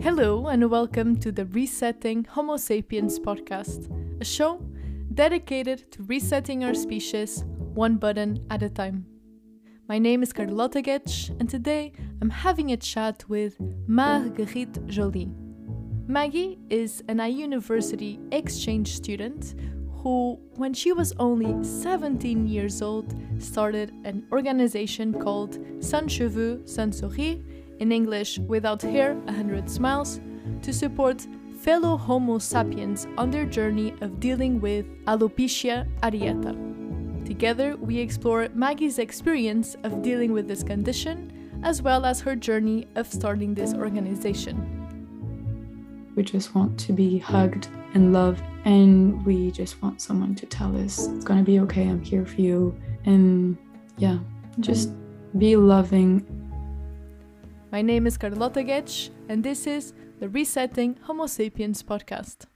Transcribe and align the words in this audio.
Hello, 0.00 0.48
and 0.48 0.68
welcome 0.70 1.16
to 1.20 1.30
the 1.30 1.46
Resetting 1.46 2.24
Homo 2.24 2.56
sapiens 2.56 3.18
podcast, 3.18 3.88
a 4.20 4.24
show 4.24 4.60
dedicated 5.14 5.90
to 5.92 6.02
resetting 6.02 6.64
our 6.64 6.74
species 6.74 7.44
one 7.74 7.96
button 7.96 8.44
at 8.50 8.62
a 8.62 8.68
time. 8.68 9.06
My 9.88 9.98
name 9.98 10.22
is 10.22 10.32
Carlotta 10.32 10.82
Getsch, 10.82 11.30
and 11.38 11.48
today 11.48 11.92
I'm 12.20 12.28
having 12.28 12.72
a 12.72 12.76
chat 12.76 13.24
with 13.28 13.56
Marguerite 13.86 14.84
Jolie. 14.88 15.30
Maggie 16.08 16.58
is 16.68 17.02
an 17.08 17.20
IE 17.20 17.30
University 17.30 18.18
exchange 18.32 18.94
student 18.96 19.54
who, 20.02 20.38
when 20.56 20.74
she 20.74 20.92
was 20.92 21.14
only 21.18 21.62
17 21.64 22.46
years 22.48 22.82
old, 22.82 23.14
started 23.38 23.92
an 24.04 24.26
organization 24.32 25.14
called 25.14 25.58
Sans 25.78 26.12
Cheveux, 26.12 26.68
Cent 26.68 26.92
Sourires 26.92 27.42
in 27.78 27.92
English, 27.92 28.38
Without 28.38 28.82
Hair, 28.82 29.12
A 29.12 29.32
100 29.32 29.68
Smiles, 29.70 30.20
to 30.62 30.72
support 30.72 31.26
fellow 31.58 31.96
Homo 31.96 32.38
sapiens 32.38 33.06
on 33.16 33.30
their 33.30 33.46
journey 33.46 33.94
of 34.00 34.20
dealing 34.20 34.60
with 34.60 34.84
alopecia 35.06 35.86
areata. 36.02 36.54
Together, 37.24 37.76
we 37.76 37.98
explore 37.98 38.48
Maggie's 38.54 38.98
experience 38.98 39.76
of 39.82 40.02
dealing 40.02 40.32
with 40.32 40.46
this 40.46 40.62
condition, 40.62 41.32
as 41.62 41.80
well 41.80 42.04
as 42.04 42.20
her 42.20 42.36
journey 42.36 42.86
of 42.96 43.10
starting 43.10 43.54
this 43.54 43.72
organization. 43.72 44.56
We 46.14 46.22
just 46.22 46.54
want 46.54 46.78
to 46.80 46.92
be 46.92 47.18
hugged 47.18 47.68
and 47.94 48.12
loved, 48.12 48.44
and 48.64 49.24
we 49.24 49.50
just 49.50 49.80
want 49.82 50.02
someone 50.02 50.34
to 50.34 50.46
tell 50.46 50.76
us 50.76 51.08
it's 51.08 51.24
gonna 51.24 51.42
be 51.42 51.60
okay, 51.60 51.88
I'm 51.88 52.02
here 52.02 52.26
for 52.26 52.40
you, 52.40 52.78
and 53.06 53.56
yeah, 53.96 54.18
just 54.60 54.90
be 55.38 55.56
loving 55.56 56.24
my 57.74 57.82
name 57.82 58.06
is 58.06 58.16
Carlotta 58.16 58.62
Getsch, 58.62 59.10
and 59.28 59.42
this 59.42 59.66
is 59.66 59.94
the 60.20 60.28
Resetting 60.28 60.96
Homo 61.06 61.26
Sapiens 61.26 61.82
podcast. 61.82 62.46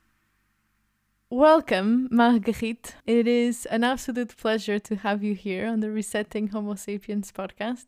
Welcome, 1.28 2.08
Marguerite. 2.12 2.94
It 3.04 3.26
is 3.26 3.66
an 3.66 3.82
absolute 3.82 4.36
pleasure 4.36 4.78
to 4.78 4.94
have 4.94 5.24
you 5.24 5.34
here 5.34 5.66
on 5.66 5.80
the 5.80 5.90
Resetting 5.90 6.46
Homo 6.50 6.76
Sapiens 6.76 7.32
podcast. 7.32 7.86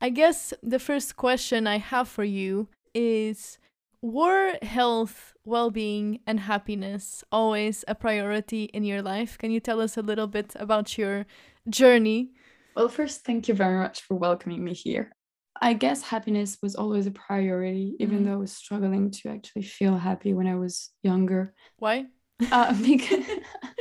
I 0.00 0.10
guess 0.10 0.52
the 0.60 0.80
first 0.80 1.14
question 1.14 1.68
I 1.68 1.78
have 1.78 2.08
for 2.08 2.24
you 2.24 2.66
is 2.92 3.58
Were 4.02 4.58
health, 4.62 5.34
well 5.44 5.70
being, 5.70 6.18
and 6.26 6.40
happiness 6.40 7.22
always 7.30 7.84
a 7.86 7.94
priority 7.94 8.64
in 8.74 8.82
your 8.82 9.02
life? 9.02 9.38
Can 9.38 9.52
you 9.52 9.60
tell 9.60 9.80
us 9.80 9.96
a 9.96 10.02
little 10.02 10.26
bit 10.26 10.56
about 10.56 10.98
your 10.98 11.26
journey? 11.70 12.32
Well, 12.74 12.88
first, 12.88 13.24
thank 13.24 13.46
you 13.46 13.54
very 13.54 13.78
much 13.78 14.00
for 14.00 14.16
welcoming 14.16 14.64
me 14.64 14.74
here. 14.74 15.15
I 15.60 15.74
guess 15.74 16.02
happiness 16.02 16.58
was 16.62 16.74
always 16.74 17.06
a 17.06 17.10
priority, 17.10 17.94
even 17.98 18.20
mm. 18.20 18.24
though 18.24 18.32
I 18.34 18.36
was 18.36 18.52
struggling 18.52 19.10
to 19.10 19.28
actually 19.28 19.62
feel 19.62 19.96
happy 19.96 20.34
when 20.34 20.46
I 20.46 20.56
was 20.56 20.90
younger. 21.02 21.54
Why? 21.78 22.06
Uh, 22.50 22.74
because 22.86 23.24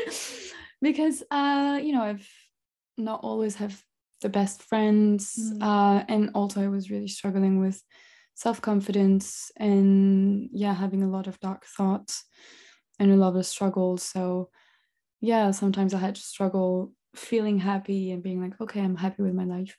because 0.81 1.23
uh, 1.31 1.79
you 1.81 1.93
know 1.93 2.03
I've 2.03 2.29
not 2.97 3.21
always 3.23 3.55
have 3.55 3.81
the 4.21 4.29
best 4.29 4.63
friends, 4.63 5.35
mm. 5.37 5.61
uh, 5.61 6.03
and 6.07 6.31
also 6.33 6.61
I 6.61 6.67
was 6.67 6.89
really 6.89 7.07
struggling 7.07 7.59
with 7.59 7.81
self 8.35 8.61
confidence 8.61 9.51
and 9.57 10.49
yeah, 10.51 10.73
having 10.73 11.03
a 11.03 11.09
lot 11.09 11.27
of 11.27 11.39
dark 11.39 11.65
thoughts 11.65 12.23
and 12.99 13.11
a 13.11 13.17
lot 13.17 13.35
of 13.35 13.45
struggles. 13.45 14.03
So 14.03 14.49
yeah, 15.21 15.51
sometimes 15.51 15.93
I 15.93 15.99
had 15.99 16.15
to 16.15 16.21
struggle 16.21 16.93
feeling 17.15 17.59
happy 17.59 18.11
and 18.11 18.21
being 18.21 18.41
like, 18.41 18.59
okay, 18.59 18.81
I'm 18.81 18.97
happy 18.97 19.23
with 19.23 19.33
my 19.33 19.45
life 19.45 19.77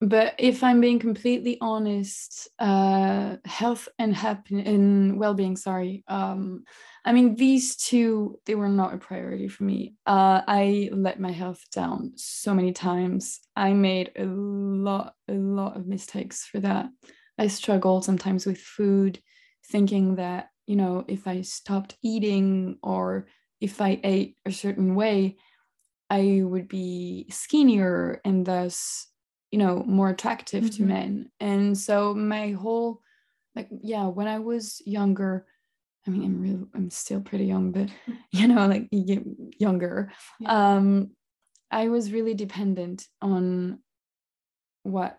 but 0.00 0.34
if 0.38 0.62
i'm 0.62 0.80
being 0.80 0.98
completely 0.98 1.56
honest 1.60 2.48
uh 2.58 3.36
health 3.44 3.88
and 3.98 4.14
happiness 4.14 4.66
and 4.66 5.18
well-being 5.18 5.56
sorry 5.56 6.04
um 6.08 6.62
i 7.04 7.12
mean 7.12 7.34
these 7.36 7.76
two 7.76 8.38
they 8.44 8.54
were 8.54 8.68
not 8.68 8.92
a 8.94 8.98
priority 8.98 9.48
for 9.48 9.64
me. 9.64 9.94
Uh 10.06 10.42
i 10.46 10.90
let 10.92 11.18
my 11.18 11.32
health 11.32 11.62
down 11.72 12.12
so 12.16 12.52
many 12.54 12.72
times. 12.72 13.40
I 13.54 13.72
made 13.72 14.12
a 14.16 14.24
lot 14.24 15.14
a 15.28 15.32
lot 15.34 15.76
of 15.76 15.86
mistakes 15.86 16.44
for 16.44 16.60
that. 16.60 16.86
I 17.38 17.46
struggled 17.48 18.04
sometimes 18.04 18.44
with 18.46 18.58
food 18.58 19.20
thinking 19.70 20.16
that 20.16 20.50
you 20.66 20.76
know 20.76 21.04
if 21.08 21.26
i 21.26 21.40
stopped 21.42 21.96
eating 22.02 22.78
or 22.82 23.28
if 23.60 23.80
i 23.80 24.00
ate 24.04 24.36
a 24.44 24.52
certain 24.52 24.94
way 24.94 25.36
i 26.10 26.40
would 26.44 26.68
be 26.68 27.26
skinnier 27.30 28.20
and 28.24 28.46
thus 28.46 29.08
you 29.50 29.58
know 29.58 29.82
more 29.86 30.10
attractive 30.10 30.64
mm-hmm. 30.64 30.76
to 30.76 30.82
men 30.82 31.30
and 31.40 31.76
so 31.76 32.14
my 32.14 32.52
whole 32.52 33.00
like 33.54 33.68
yeah 33.82 34.06
when 34.06 34.26
i 34.26 34.38
was 34.38 34.82
younger 34.84 35.46
i 36.06 36.10
mean 36.10 36.24
i'm 36.24 36.40
real 36.40 36.68
i'm 36.74 36.90
still 36.90 37.20
pretty 37.20 37.46
young 37.46 37.72
but 37.72 37.88
you 38.30 38.48
know 38.48 38.66
like 38.66 38.88
younger 39.58 40.12
yeah. 40.40 40.74
um 40.76 41.10
i 41.70 41.88
was 41.88 42.12
really 42.12 42.34
dependent 42.34 43.06
on 43.22 43.78
what 44.82 45.18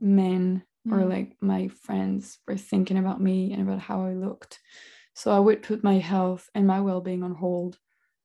men 0.00 0.62
mm. 0.86 0.92
or 0.92 1.04
like 1.04 1.36
my 1.40 1.68
friends 1.82 2.38
were 2.46 2.56
thinking 2.56 2.98
about 2.98 3.20
me 3.20 3.52
and 3.52 3.62
about 3.62 3.80
how 3.80 4.04
i 4.04 4.12
looked 4.12 4.58
so 5.14 5.30
i 5.32 5.38
would 5.38 5.62
put 5.62 5.82
my 5.82 5.98
health 5.98 6.48
and 6.54 6.66
my 6.66 6.80
well-being 6.80 7.22
on 7.22 7.34
hold 7.34 7.78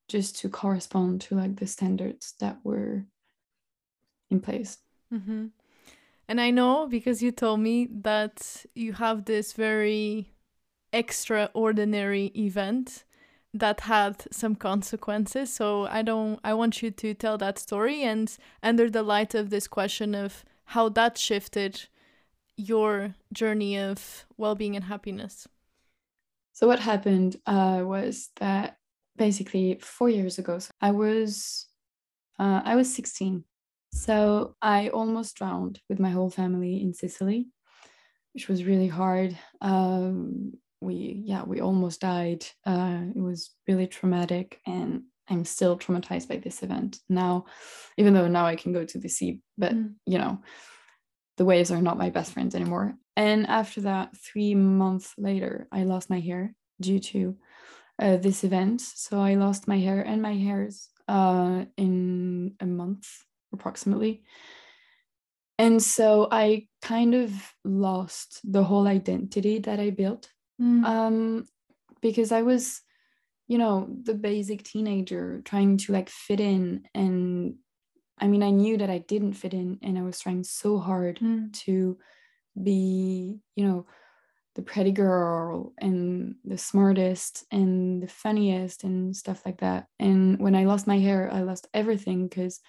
just 0.07 0.39
to 0.39 0.49
correspond 0.49 1.21
to 1.21 1.35
like 1.35 1.55
the 1.55 1.65
standards 1.65 2.35
that 2.39 2.57
were 2.63 3.03
in 4.29 4.39
place 4.39 4.77
Mm-hmm. 5.13 5.47
And 6.27 6.41
I 6.41 6.51
know 6.51 6.87
because 6.87 7.21
you 7.21 7.31
told 7.31 7.59
me 7.59 7.87
that 8.01 8.65
you 8.73 8.93
have 8.93 9.25
this 9.25 9.53
very 9.53 10.33
extraordinary 10.91 12.31
event 12.35 13.03
that 13.53 13.81
had 13.81 14.25
some 14.31 14.55
consequences. 14.55 15.53
So 15.53 15.85
I 15.85 16.01
don't 16.01 16.39
I 16.43 16.53
want 16.53 16.81
you 16.81 16.91
to 16.91 17.13
tell 17.13 17.37
that 17.37 17.59
story 17.59 18.01
and 18.01 18.35
under 18.63 18.89
the 18.89 19.03
light 19.03 19.35
of 19.35 19.49
this 19.49 19.67
question 19.67 20.15
of 20.15 20.43
how 20.65 20.89
that 20.89 21.17
shifted 21.17 21.87
your 22.55 23.15
journey 23.31 23.77
of 23.77 24.25
well-being 24.37 24.75
and 24.75 24.85
happiness. 24.85 25.47
So 26.53 26.67
what 26.67 26.79
happened 26.79 27.37
uh, 27.45 27.81
was 27.83 28.29
that 28.37 28.77
basically 29.17 29.79
four 29.81 30.09
years 30.09 30.37
ago, 30.37 30.59
so 30.59 30.71
I 30.81 30.91
was 30.91 31.67
uh, 32.39 32.61
I 32.63 32.75
was 32.75 32.93
16 32.93 33.43
so 33.93 34.55
I 34.61 34.89
almost 34.89 35.35
drowned 35.35 35.79
with 35.87 35.99
my 35.99 36.09
whole 36.09 36.29
family 36.29 36.81
in 36.81 36.93
Sicily, 36.93 37.47
which 38.33 38.47
was 38.47 38.65
really 38.65 38.87
hard. 38.87 39.37
Um, 39.61 40.53
we, 40.81 41.21
yeah, 41.25 41.43
we 41.43 41.61
almost 41.61 42.01
died. 42.01 42.45
Uh, 42.65 43.01
it 43.15 43.21
was 43.21 43.51
really 43.67 43.87
traumatic, 43.87 44.59
and 44.65 45.03
I'm 45.29 45.45
still 45.45 45.77
traumatized 45.77 46.27
by 46.27 46.37
this 46.37 46.63
event 46.63 46.99
now, 47.07 47.45
even 47.97 48.13
though 48.13 48.27
now 48.27 48.45
I 48.45 48.55
can 48.55 48.73
go 48.73 48.83
to 48.83 48.97
the 48.97 49.07
sea, 49.07 49.39
but 49.57 49.73
mm. 49.73 49.93
you 50.05 50.17
know, 50.17 50.41
the 51.37 51.45
waves 51.45 51.71
are 51.71 51.81
not 51.81 51.97
my 51.97 52.09
best 52.09 52.33
friends 52.33 52.55
anymore. 52.55 52.95
And 53.15 53.47
after 53.47 53.81
that, 53.81 54.17
three 54.17 54.55
months 54.55 55.13
later, 55.17 55.67
I 55.71 55.83
lost 55.83 56.09
my 56.09 56.19
hair 56.19 56.55
due 56.81 56.99
to 56.99 57.37
uh, 57.99 58.17
this 58.17 58.43
event. 58.43 58.81
So 58.81 59.19
I 59.19 59.35
lost 59.35 59.67
my 59.67 59.77
hair 59.77 60.01
and 60.01 60.21
my 60.21 60.35
hairs 60.35 60.89
uh, 61.07 61.65
in 61.77 62.55
a 62.59 62.65
month 62.65 63.07
approximately. 63.53 64.23
And 65.59 65.81
so 65.81 66.27
I 66.31 66.67
kind 66.81 67.13
of 67.13 67.31
lost 67.63 68.39
the 68.43 68.63
whole 68.63 68.87
identity 68.87 69.59
that 69.59 69.79
I 69.79 69.91
built 69.91 70.29
mm. 70.59 70.83
um, 70.83 71.45
because 72.01 72.31
I 72.31 72.41
was, 72.41 72.81
you 73.47 73.57
know, 73.57 73.87
the 74.03 74.15
basic 74.15 74.63
teenager 74.63 75.41
trying 75.45 75.77
to 75.77 75.93
like 75.93 76.09
fit 76.09 76.39
in. 76.39 76.83
And 76.95 77.55
I 78.17 78.27
mean, 78.27 78.41
I 78.41 78.49
knew 78.49 78.77
that 78.77 78.89
I 78.89 78.97
didn't 78.97 79.33
fit 79.33 79.53
in 79.53 79.79
and 79.83 79.97
I 79.97 80.01
was 80.01 80.19
trying 80.19 80.43
so 80.43 80.79
hard 80.79 81.19
mm. 81.19 81.53
to 81.65 81.97
be, 82.61 83.39
you 83.55 83.65
know, 83.67 83.85
the 84.55 84.61
pretty 84.61 84.91
girl 84.91 85.73
and 85.79 86.35
the 86.45 86.57
smartest 86.57 87.45
and 87.51 88.03
the 88.03 88.07
funniest 88.07 88.83
and 88.83 89.15
stuff 89.15 89.45
like 89.45 89.61
that. 89.61 89.87
And 89.99 90.39
when 90.39 90.55
I 90.55 90.65
lost 90.65 90.87
my 90.87 90.99
hair, 90.99 91.29
I 91.31 91.41
lost 91.41 91.67
everything 91.73 92.27
because 92.27 92.59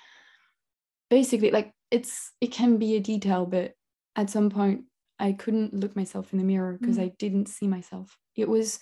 basically 1.14 1.52
like 1.52 1.70
it's 1.92 2.32
it 2.40 2.50
can 2.50 2.76
be 2.76 2.96
a 2.96 3.00
detail 3.00 3.46
but 3.46 3.70
at 4.16 4.28
some 4.28 4.50
point 4.50 4.80
i 5.20 5.30
couldn't 5.30 5.72
look 5.72 5.94
myself 5.94 6.32
in 6.32 6.40
the 6.40 6.44
mirror 6.44 6.76
because 6.76 6.98
mm. 6.98 7.04
i 7.04 7.12
didn't 7.20 7.46
see 7.46 7.68
myself 7.68 8.18
it 8.34 8.48
was 8.48 8.80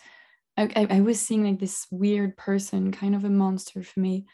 I, 0.56 0.86
I 0.88 1.00
was 1.02 1.20
seeing 1.20 1.44
like 1.44 1.58
this 1.58 1.86
weird 1.90 2.38
person 2.38 2.90
kind 2.90 3.14
of 3.14 3.24
a 3.24 3.28
monster 3.28 3.82
for 3.82 4.00
me 4.00 4.24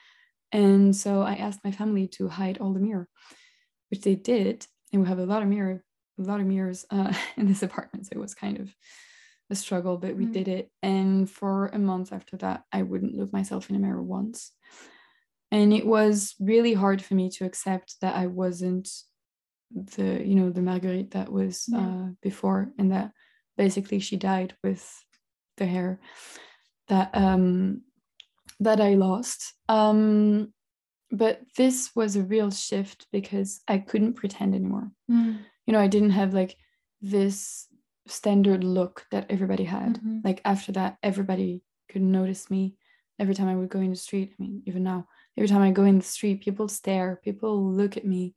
and 0.52 0.94
so 0.94 1.22
i 1.22 1.34
asked 1.34 1.64
my 1.64 1.72
family 1.72 2.06
to 2.18 2.28
hide 2.28 2.58
all 2.58 2.72
the 2.72 2.78
mirror 2.78 3.08
which 3.90 4.02
they 4.02 4.14
did 4.14 4.64
and 4.92 5.02
we 5.02 5.08
have 5.08 5.18
a 5.18 5.26
lot 5.26 5.42
of 5.42 5.48
mirror 5.48 5.82
a 6.20 6.22
lot 6.22 6.38
of 6.38 6.46
mirrors 6.46 6.86
uh, 6.90 7.12
in 7.36 7.48
this 7.48 7.64
apartment 7.64 8.06
so 8.06 8.10
it 8.12 8.20
was 8.20 8.32
kind 8.32 8.60
of 8.60 8.72
a 9.50 9.56
struggle 9.56 9.96
but 9.96 10.14
we 10.14 10.26
mm. 10.26 10.32
did 10.32 10.46
it 10.46 10.70
and 10.84 11.28
for 11.28 11.66
a 11.72 11.78
month 11.80 12.12
after 12.12 12.36
that 12.36 12.62
i 12.70 12.80
wouldn't 12.80 13.16
look 13.16 13.32
myself 13.32 13.68
in 13.70 13.74
a 13.74 13.80
mirror 13.80 14.04
once 14.04 14.52
and 15.50 15.72
it 15.72 15.86
was 15.86 16.34
really 16.40 16.74
hard 16.74 17.02
for 17.02 17.14
me 17.14 17.30
to 17.30 17.44
accept 17.44 17.96
that 18.00 18.14
i 18.14 18.26
wasn't 18.26 18.88
the 19.70 20.26
you 20.26 20.34
know 20.34 20.50
the 20.50 20.62
marguerite 20.62 21.10
that 21.10 21.30
was 21.30 21.68
uh, 21.74 22.08
before 22.22 22.70
and 22.78 22.92
that 22.92 23.12
basically 23.56 23.98
she 23.98 24.16
died 24.16 24.54
with 24.62 25.04
the 25.58 25.66
hair 25.66 26.00
that 26.88 27.10
um 27.12 27.82
that 28.60 28.80
I 28.80 28.94
lost. 28.94 29.54
Um 29.68 30.52
but 31.10 31.40
this 31.56 31.90
was 31.94 32.16
a 32.16 32.22
real 32.22 32.50
shift 32.50 33.06
because 33.12 33.60
I 33.66 33.78
couldn't 33.78 34.14
pretend 34.14 34.54
anymore. 34.54 34.90
Mm. 35.10 35.38
You 35.66 35.72
know, 35.72 35.80
I 35.80 35.86
didn't 35.86 36.10
have 36.10 36.34
like 36.34 36.56
this 37.00 37.66
standard 38.06 38.64
look 38.64 39.06
that 39.10 39.26
everybody 39.30 39.64
had. 39.64 40.00
Mhm. 40.00 40.24
Like 40.24 40.40
after 40.44 40.72
that, 40.72 40.98
everybody 41.02 41.62
could 41.90 42.02
notice 42.02 42.50
me 42.50 42.76
every 43.18 43.34
time 43.34 43.48
I 43.48 43.56
would 43.56 43.70
go 43.70 43.80
in 43.80 43.90
the 43.90 43.96
street. 43.96 44.32
I 44.32 44.42
mean, 44.42 44.62
even 44.66 44.82
now, 44.82 45.08
every 45.38 45.48
time 45.48 45.62
I 45.62 45.70
go 45.70 45.84
in 45.84 45.98
the 45.98 46.04
street, 46.04 46.42
people 46.42 46.66
stare, 46.68 47.20
people 47.22 47.72
look 47.72 47.96
at 47.96 48.04
me. 48.04 48.34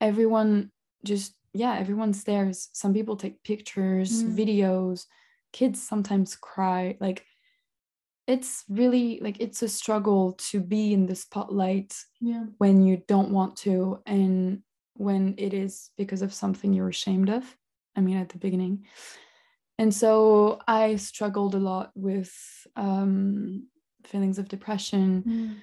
Everyone 0.00 0.70
just, 1.04 1.34
yeah, 1.52 1.76
everyone 1.76 2.12
stares. 2.14 2.68
Some 2.72 2.94
people 2.94 3.16
take 3.16 3.42
pictures, 3.42 4.22
Mm. 4.22 4.36
videos, 4.36 5.06
kids 5.52 5.82
sometimes 5.82 6.36
cry. 6.36 6.96
Like, 7.00 7.26
it's 8.28 8.64
really 8.68 9.18
like 9.20 9.40
it's 9.40 9.62
a 9.62 9.68
struggle 9.68 10.34
to 10.50 10.60
be 10.60 10.92
in 10.92 11.06
the 11.06 11.14
spotlight 11.16 11.96
Yeah. 12.20 12.44
when 12.58 12.82
you 12.82 13.02
don't 13.08 13.32
want 13.32 13.56
to 13.64 14.00
and 14.06 14.62
when 14.94 15.34
it 15.38 15.52
is 15.54 15.90
because 15.96 16.22
of 16.22 16.32
something 16.34 16.72
you're 16.72 16.88
ashamed 16.90 17.30
of. 17.30 17.44
I 17.96 18.00
mean, 18.00 18.18
at 18.18 18.28
the 18.28 18.38
beginning. 18.38 18.86
And 19.78 19.92
so 19.92 20.60
I 20.68 20.96
struggled 20.96 21.54
a 21.54 21.58
lot 21.58 21.90
with 21.94 22.32
um, 22.76 23.66
feelings 24.04 24.38
of 24.38 24.48
depression. 24.48 25.22
Mm. 25.26 25.56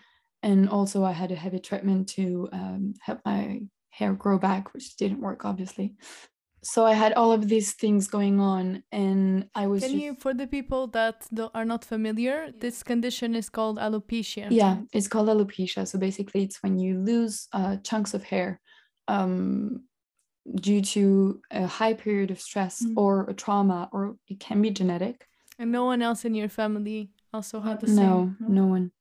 And 0.45 0.69
also, 0.69 0.97
I 1.03 1.11
had 1.21 1.31
a 1.31 1.35
heavy 1.43 1.59
treatment 1.67 2.07
to 2.17 2.25
um, 2.59 2.93
help 3.07 3.19
my 3.25 3.61
hair 3.97 4.13
grow 4.13 4.37
back, 4.37 4.63
which 4.73 4.95
didn't 4.95 5.19
work, 5.27 5.43
obviously. 5.43 5.87
So 6.61 6.85
I 6.85 6.93
had 6.93 7.13
all 7.13 7.31
of 7.31 7.47
these 7.53 7.69
things 7.73 8.07
going 8.07 8.39
on, 8.39 8.65
and 8.91 9.49
I 9.61 9.65
was 9.71 9.81
Can 9.83 9.91
just, 9.93 10.03
you, 10.03 10.11
for 10.25 10.33
the 10.41 10.47
people 10.57 10.83
that 10.97 11.17
are 11.53 11.65
not 11.73 11.83
familiar, 11.83 12.51
this 12.65 12.83
condition 12.83 13.29
is 13.41 13.49
called 13.49 13.77
alopecia. 13.79 14.47
yeah, 14.51 14.75
it's 14.93 15.07
called 15.07 15.29
alopecia. 15.29 15.87
So 15.87 15.97
basically, 15.99 16.41
it's 16.43 16.61
when 16.63 16.77
you 16.77 16.91
lose 17.11 17.47
uh, 17.51 17.77
chunks 17.87 18.13
of 18.13 18.23
hair 18.23 18.61
um, 19.07 19.83
due 20.67 20.81
to 20.95 21.41
a 21.51 21.65
high 21.79 21.93
period 21.93 22.29
of 22.31 22.39
stress 22.39 22.75
Mm. 22.85 22.93
or 22.97 23.13
a 23.29 23.33
trauma, 23.33 23.89
or 23.91 24.01
it 24.27 24.39
can 24.39 24.61
be 24.61 24.69
genetic. 24.69 25.27
And 25.59 25.71
no 25.71 25.85
one 25.85 26.01
else 26.01 26.21
in 26.25 26.35
your 26.35 26.49
family 26.49 26.99
also 27.33 27.61
had 27.61 27.79
the 27.81 27.87
no, 27.87 27.95
same. 27.95 28.37
No, 28.39 28.47
no 28.61 28.65
one, 28.75 28.91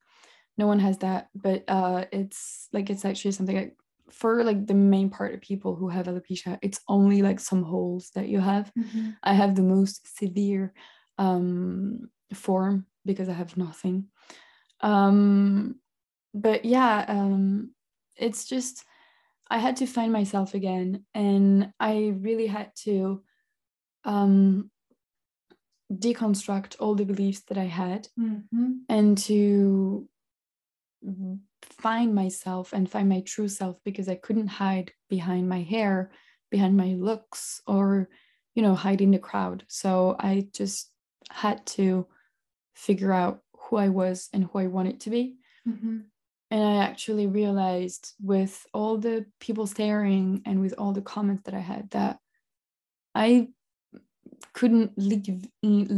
no 0.57 0.67
one 0.67 0.79
has 0.79 0.99
that. 0.99 1.29
But 1.35 1.63
uh, 1.67 2.05
it's 2.11 2.67
like 2.73 2.89
it's 2.89 3.05
actually 3.05 3.31
something 3.31 3.55
like 3.55 3.77
for 4.09 4.43
like 4.43 4.67
the 4.67 4.73
main 4.75 5.09
part 5.09 5.33
of 5.33 5.41
people 5.41 5.75
who 5.75 5.89
have 5.89 6.05
alopecia, 6.07 6.59
it's 6.61 6.79
only 6.87 7.21
like 7.21 7.39
some 7.39 7.63
holes 7.63 8.11
that 8.15 8.27
you 8.29 8.39
have. 8.39 8.71
Mhm. 8.77 9.17
I 9.23 9.33
have 9.33 9.55
the 9.55 9.63
most 9.63 10.17
severe 10.17 10.73
um, 11.17 12.09
form 12.33 12.87
because 13.05 13.29
I 13.29 13.33
have 13.33 13.57
nothing. 13.57 14.09
Um, 14.81 15.79
but 16.33 16.65
yeah, 16.65 17.05
um, 17.07 17.73
it's 18.15 18.45
just 18.47 18.85
I 19.49 19.59
had 19.59 19.77
to 19.77 19.87
find 19.87 20.13
myself 20.13 20.53
again, 20.53 21.05
and 21.13 21.73
I 21.79 22.15
really 22.19 22.47
had 22.47 22.71
to 22.85 23.23
um, 24.05 24.71
deconstruct 25.91 26.75
all 26.79 26.95
the 26.95 27.05
beliefs 27.05 27.41
that 27.47 27.57
I 27.57 27.65
had 27.65 28.07
Mhm. 28.17 28.85
and 28.89 29.17
to 29.19 30.09
find 31.61 32.15
myself 32.15 32.73
and 32.73 32.89
find 32.89 33.09
my 33.09 33.21
true 33.21 33.47
self 33.47 33.83
because 33.83 34.09
I 34.09 34.15
couldn't 34.15 34.47
hide 34.47 34.93
behind 35.09 35.49
my 35.49 35.61
hair, 35.61 36.11
behind 36.51 36.77
my 36.77 36.93
looks, 36.93 37.61
or, 37.67 38.09
you 38.55 38.61
know, 38.61 38.75
hide 38.75 39.01
in 39.01 39.11
the 39.11 39.19
crowd. 39.19 39.65
So 39.67 40.15
I 40.19 40.49
just 40.53 40.91
had 41.31 41.65
to 41.67 42.07
figure 42.75 43.13
out 43.13 43.43
who 43.57 43.77
I 43.77 43.89
was 43.89 44.29
and 44.33 44.45
who 44.45 44.59
I 44.59 44.67
wanted 44.67 45.01
to 45.01 45.09
be. 45.09 45.37
Mhm. 45.65 46.11
And 46.51 46.63
I 46.63 46.77
actually 46.83 47.27
realized 47.27 48.13
with 48.21 48.65
all 48.73 48.97
the 48.97 49.25
people 49.39 49.67
staring 49.67 50.41
and 50.45 50.61
with 50.61 50.73
all 50.77 50.93
the 50.93 51.01
comments 51.01 51.43
that 51.43 51.53
I 51.53 51.59
had 51.59 51.89
that 51.91 52.19
I 53.15 53.49
couldn't 54.57 54.91
live 54.97 55.27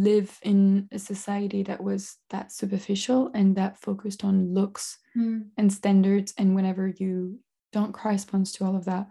live 0.09 0.29
in 0.41 0.87
a 0.91 0.99
society 0.99 1.61
that 1.69 1.81
was 1.89 2.17
that 2.33 2.51
superficial 2.51 3.29
and 3.37 3.55
that 3.55 3.77
focused 3.87 4.23
on 4.23 4.53
looks 4.53 4.97
Mm. 5.15 5.39
and 5.57 5.71
standards. 5.71 6.33
And 6.39 6.55
whenever 6.55 6.85
you 7.01 7.39
don't 7.71 7.93
correspond 8.01 8.45
to 8.47 8.65
all 8.65 8.75
of 8.75 8.85
that 8.85 9.07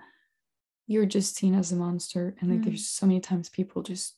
you're 0.88 1.06
just 1.19 1.34
seen 1.37 1.54
as 1.60 1.72
a 1.72 1.76
monster. 1.76 2.25
And 2.40 2.50
like 2.50 2.60
Mm. 2.60 2.64
there's 2.66 2.87
so 2.88 3.06
many 3.06 3.20
times 3.20 3.48
people 3.58 3.82
just 3.82 4.08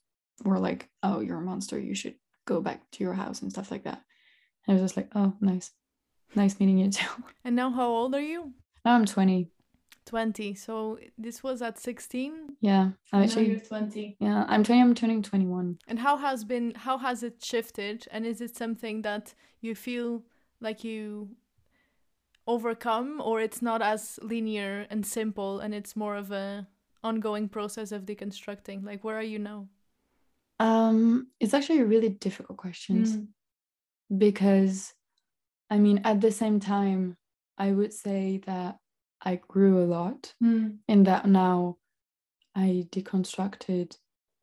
were 0.45 0.59
like 0.69 0.83
oh 1.03 1.21
you're 1.21 1.39
a 1.45 1.51
monster. 1.53 1.79
You 1.79 1.95
should 1.95 2.17
go 2.47 2.61
back 2.61 2.81
to 2.93 3.05
your 3.05 3.15
house 3.23 3.41
and 3.43 3.51
stuff 3.51 3.71
like 3.71 3.85
that. 3.85 4.01
And 4.67 4.69
I 4.69 4.73
was 4.75 4.83
just 4.91 4.97
like 4.99 5.11
oh 5.15 5.33
nice. 5.41 5.71
Nice 6.35 6.59
meeting 6.61 6.79
you 6.79 6.91
too. 6.91 7.09
And 7.45 7.57
now, 7.57 7.71
how 7.71 7.89
old 7.89 8.15
are 8.15 8.21
you? 8.33 8.53
now 8.85 8.95
I'm 8.97 9.07
20 9.07 9.51
20. 10.09 10.55
So 10.55 10.99
this 11.17 11.43
was 11.43 11.63
at 11.63 11.79
16. 11.79 12.57
yeah 12.61 12.91
I'm 13.13 13.23
actually 13.23 13.61
20. 13.61 14.17
yeah 14.21 14.45
I'm 14.49 14.65
20 14.65 14.81
I'm 14.81 14.95
turning 14.95 15.23
21 15.23 15.79
And 15.87 15.99
how 15.99 16.17
has 16.17 16.45
been 16.45 16.73
how 16.75 16.99
has 16.99 17.23
it 17.23 17.37
shifted 17.43 18.07
and 18.11 18.27
is 18.27 18.41
it 18.41 18.57
something 18.57 19.03
that 19.03 19.35
you 19.61 19.75
feel 19.75 20.25
like 20.61 20.83
you 20.85 21.31
overcome 22.47 23.21
or 23.21 23.41
it's 23.41 23.61
not 23.61 23.83
as 23.83 24.19
linear 24.23 24.87
and 24.91 25.05
simple 25.05 25.61
and 25.61 25.75
it's 25.75 25.95
more 25.95 26.17
of 26.17 26.33
a 26.33 26.67
ongoing 27.05 27.49
process 27.49 27.93
of 27.93 28.07
deconstructing 28.07 28.85
like 28.85 29.05
where 29.05 29.17
are 29.17 29.31
you 29.35 29.39
now 29.39 29.69
um 30.59 31.29
it's 31.39 31.55
actually 31.55 31.79
a 31.81 31.85
really 31.85 32.09
difficult 32.09 32.57
question 32.59 33.29
because 34.17 34.95
I 35.71 35.79
mean, 35.79 36.01
at 36.05 36.21
the 36.21 36.31
same 36.31 36.61
time, 36.61 37.17
I 37.59 37.73
would 37.73 37.93
say 37.93 38.41
that 38.47 38.79
I 39.23 39.37
grew 39.37 39.83
a 39.83 39.87
lot 39.87 40.35
in 40.89 41.03
that 41.05 41.27
now 41.27 41.79
I 42.55 42.87
deconstructed 42.91 43.99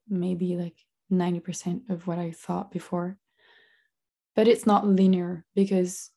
maybe 0.07 0.57
like 0.57 0.86
90% 1.10 1.89
of 1.89 2.07
what 2.07 2.19
I 2.19 2.31
thought 2.31 2.72
before. 2.72 3.19
But 4.36 4.48
it's 4.48 4.66
not 4.66 4.86
linear 4.88 5.45
because, 5.56 6.12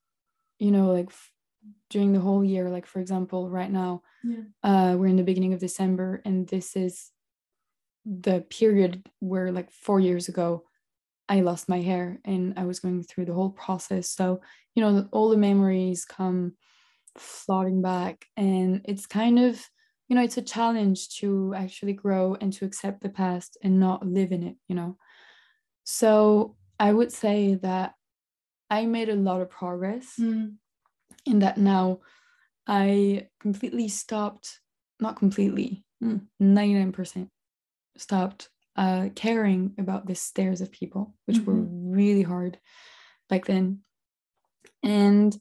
you 0.59 0.71
know, 0.73 0.93
like 0.93 1.09
f- 1.09 1.33
during 1.91 2.13
the 2.13 2.21
whole 2.21 2.45
year, 2.45 2.71
like 2.71 2.87
for 2.87 3.01
example, 3.01 3.51
right 3.51 3.71
now, 3.71 4.03
Yeah. 4.25 4.45
uh, 4.63 4.97
we're 4.99 5.09
in 5.09 5.17
the 5.17 5.25
beginning 5.25 5.55
of 5.55 5.61
December, 5.61 6.23
and 6.25 6.49
this 6.49 6.77
is 6.77 7.13
the 8.05 8.43
period 8.51 9.11
where, 9.21 9.53
like, 9.53 9.71
four 9.71 10.01
years 10.01 10.29
ago, 10.29 10.65
I 11.29 11.41
lost 11.41 11.69
my 11.69 11.81
hair 11.83 12.21
and 12.25 12.59
I 12.59 12.65
was 12.67 12.81
going 12.81 13.03
through 13.05 13.27
the 13.27 13.35
whole 13.35 13.51
process. 13.53 14.11
So, 14.11 14.41
you 14.75 14.83
know, 14.83 15.09
all 15.13 15.31
the 15.31 15.37
memories 15.39 16.05
come 16.05 16.57
flooding 17.21 17.83
back, 17.83 18.27
and 18.37 18.81
it's 18.85 19.07
kind 19.07 19.39
of, 19.39 19.61
you 20.09 20.17
know, 20.17 20.23
it's 20.23 20.37
a 20.39 20.43
challenge 20.43 21.09
to 21.19 21.55
actually 21.57 21.93
grow 21.93 22.37
and 22.41 22.53
to 22.55 22.65
accept 22.65 23.03
the 23.03 23.09
past 23.09 23.57
and 23.63 23.79
not 23.81 24.07
live 24.07 24.33
in 24.33 24.43
it, 24.43 24.57
you 24.69 24.75
know. 24.75 24.97
So, 25.85 26.57
I 26.81 26.93
would 26.93 27.13
say 27.13 27.55
that 27.57 27.95
I 28.71 28.87
made 28.87 29.09
a 29.09 29.17
lot 29.17 29.41
of 29.41 29.51
progress 29.51 30.15
in 31.27 31.39
that 31.41 31.59
now 31.59 32.01
I 32.67 33.29
completely 33.41 33.89
stopped, 33.89 34.61
not 35.01 35.17
completely, 35.17 35.85
mm, 36.03 36.27
99% 36.39 37.31
stopped 37.97 38.51
uh, 38.77 39.09
caring 39.17 39.75
about 39.79 40.07
the 40.07 40.15
stares 40.15 40.61
of 40.61 40.71
people, 40.71 41.15
which 41.27 41.39
were 41.41 41.55
really 41.55 42.23
hard 42.23 42.59
back 43.29 43.47
then. 43.47 43.81
And 44.83 45.37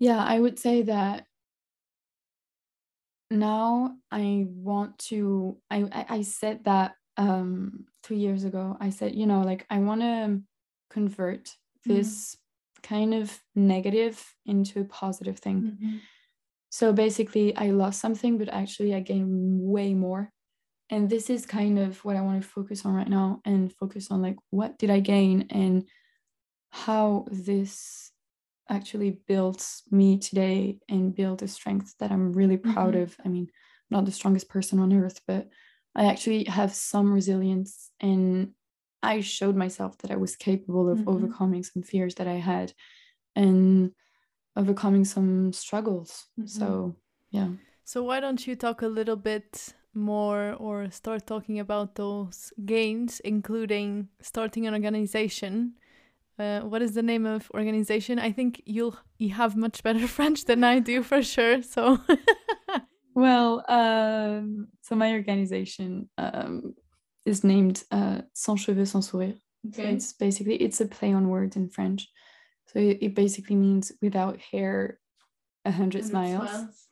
yeah, 0.00 0.22
I 0.24 0.40
would 0.40 0.58
say 0.58 0.82
that 0.82 1.26
now 3.30 3.96
I 4.10 4.46
want 4.48 4.98
to, 5.10 5.58
I, 5.70 5.82
I, 5.92 6.06
I 6.16 6.22
said 6.22 6.64
that 6.64 6.94
um, 7.16 7.86
two 8.02 8.14
years 8.16 8.44
ago. 8.44 8.76
I 8.80 8.90
said, 8.90 9.14
you 9.14 9.26
know, 9.26 9.42
like 9.42 9.66
I 9.70 9.78
want 9.78 10.00
to 10.00 10.42
convert 10.90 11.56
Mhm. 11.86 11.88
this 11.94 12.36
kind 12.82 13.14
of 13.14 13.42
negative 13.54 14.34
into 14.46 14.80
a 14.80 14.84
positive 14.84 15.38
thing. 15.38 15.66
So 16.70 16.92
basically, 16.92 17.54
I 17.56 17.70
lost 17.70 18.00
something, 18.00 18.38
but 18.38 18.48
actually, 18.48 18.94
I 18.94 19.00
gained 19.00 19.60
way 19.60 19.94
more. 19.94 20.32
And 20.90 21.10
this 21.10 21.30
is 21.30 21.46
kind 21.46 21.78
of 21.78 22.04
what 22.04 22.16
I 22.16 22.22
want 22.22 22.42
to 22.42 22.48
focus 22.48 22.84
on 22.86 22.94
right 22.94 23.08
now 23.08 23.40
and 23.44 23.72
focus 23.74 24.10
on 24.10 24.22
like, 24.22 24.36
what 24.50 24.78
did 24.78 24.90
I 24.90 25.00
gain 25.00 25.46
and 25.50 25.88
how 26.70 27.26
this 27.30 28.09
actually 28.70 29.10
built 29.26 29.66
me 29.90 30.18
today 30.18 30.78
and 30.88 31.14
built 31.14 31.42
a 31.42 31.48
strength 31.48 31.94
that 31.98 32.10
I'm 32.12 32.32
really 32.32 32.56
proud 32.56 32.94
Mhm. 32.94 33.02
of. 33.02 33.16
I 33.24 33.28
mean, 33.28 33.46
I'm 33.90 33.96
not 33.96 34.04
the 34.06 34.12
strongest 34.12 34.48
person 34.48 34.78
on 34.78 34.92
earth, 34.92 35.20
but 35.26 35.48
I 35.94 36.04
actually 36.06 36.44
have 36.44 36.72
some 36.72 37.12
resilience 37.12 37.90
and 38.00 38.54
I 39.02 39.20
showed 39.22 39.56
myself 39.56 39.98
that 39.98 40.10
I 40.10 40.16
was 40.16 40.36
capable 40.36 40.88
of 40.88 40.98
Mhm. 41.00 41.08
overcoming 41.08 41.64
some 41.64 41.82
fears 41.82 42.14
that 42.16 42.28
I 42.28 42.34
had 42.52 42.72
and 43.36 43.92
overcoming 44.56 45.04
some 45.04 45.52
struggles. 45.52 46.26
Mhm. 46.38 46.48
So, 46.48 46.96
yeah. 47.30 47.50
So 47.84 48.02
why 48.04 48.20
don't 48.20 48.46
you 48.46 48.56
talk 48.56 48.82
a 48.82 48.88
little 48.88 49.16
bit 49.16 49.74
more 49.94 50.54
or 50.54 50.90
start 50.90 51.26
talking 51.26 51.58
about 51.58 51.94
those 51.96 52.52
gains, 52.64 53.20
including 53.20 54.08
starting 54.20 54.66
an 54.66 54.74
organization. 54.74 55.74
Uh, 56.40 56.60
what 56.60 56.80
is 56.80 56.94
the 56.94 57.02
name 57.02 57.26
of 57.26 57.50
organization? 57.52 58.18
I 58.18 58.32
think 58.32 58.62
you'll 58.64 58.96
you 59.18 59.30
have 59.34 59.56
much 59.56 59.82
better 59.82 60.08
French 60.18 60.46
than 60.46 60.64
I 60.64 60.78
do 60.78 61.02
for 61.02 61.22
sure. 61.22 61.62
So, 61.62 62.00
well, 63.14 63.62
um, 63.68 64.68
so 64.80 64.96
my 64.96 65.12
organization 65.12 66.08
um, 66.16 66.74
is 67.26 67.44
named 67.44 67.84
uh, 67.90 68.22
Sans 68.32 68.58
Cheveux 68.58 68.86
Cent 68.86 69.04
Sourires. 69.04 69.38
Okay. 69.68 69.82
So 69.82 69.82
it's 69.82 70.12
basically 70.14 70.56
it's 70.56 70.80
a 70.80 70.86
play 70.86 71.12
on 71.12 71.28
words 71.28 71.56
in 71.56 71.68
French. 71.68 72.08
So 72.68 72.78
it, 72.78 72.98
it 73.02 73.14
basically 73.14 73.56
means 73.56 73.92
without 74.00 74.38
hair, 74.40 74.98
a 75.66 75.70
hundred 75.70 76.06
smiles. 76.06 76.48
smiles. 76.48 76.88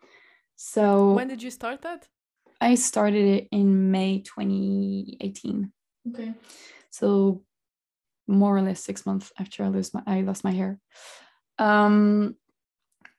So 0.56 1.12
when 1.12 1.28
did 1.28 1.42
you 1.42 1.50
start 1.50 1.80
that? 1.82 2.06
I 2.60 2.74
started 2.74 3.24
it 3.24 3.48
in 3.50 3.90
May 3.90 4.20
2018. 4.20 5.72
Okay. 6.10 6.34
So 6.90 7.44
more 8.28 8.56
or 8.56 8.62
less 8.62 8.80
six 8.80 9.06
months 9.06 9.32
after 9.38 9.64
I 9.64 9.68
lost 9.68 9.94
my 9.94 10.02
I 10.06 10.20
lost 10.20 10.44
my 10.44 10.52
hair. 10.52 10.78
Um, 11.58 12.36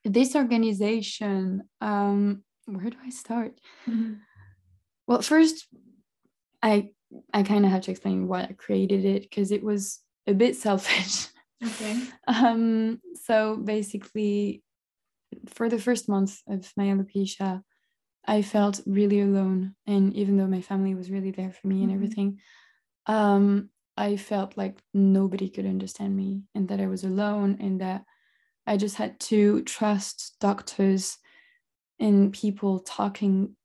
this 0.06 0.36
organization, 0.36 1.64
um, 1.82 2.44
where 2.66 2.90
do 2.90 2.98
I 3.04 3.10
start? 3.10 3.60
Mm-hmm. 3.88 4.14
Well, 5.08 5.22
first, 5.22 5.68
I 6.62 6.92
I 7.34 7.44
kind 7.44 7.66
of 7.66 7.72
have 7.72 7.82
to 7.84 7.92
explain 7.92 8.28
why 8.28 8.44
I 8.44 8.54
created 8.54 9.04
it 9.04 9.24
because 9.24 9.52
it 9.52 9.64
was 9.64 10.00
a 10.28 10.34
bit 10.34 10.56
selfish. 10.56 11.28
Okay. 11.66 12.02
um, 12.28 13.02
so 13.26 13.58
basically, 13.58 14.64
for 15.48 15.70
the 15.70 15.80
first 15.80 16.08
month 16.08 16.40
of 16.48 16.72
my 16.78 16.86
alopecia, 16.86 17.62
I 18.26 18.42
felt 18.42 18.82
really 18.86 19.22
alone. 19.22 19.76
And 19.88 20.14
even 20.14 20.38
though 20.38 20.48
my 20.48 20.62
family 20.62 20.96
was 20.96 21.10
really 21.10 21.32
there 21.32 21.52
for 21.52 21.68
me 21.68 21.82
and 21.82 21.88
mm-hmm. 21.88 21.96
everything, 21.96 22.40
um, 23.08 23.70
I 24.00 24.16
felt 24.16 24.56
like 24.56 24.80
nobody 24.94 25.50
could 25.50 25.66
understand 25.66 26.16
me 26.16 26.44
and 26.56 26.70
that 26.70 26.80
I 26.80 26.88
was 26.88 27.04
alone 27.04 27.58
and 27.60 27.82
that 27.82 28.06
I 28.66 28.78
just 28.78 28.96
had 28.96 29.20
to 29.22 29.62
trust 29.64 30.38
doctors 30.40 31.18
and 32.00 32.32
people 32.32 32.80
talking 32.80 33.58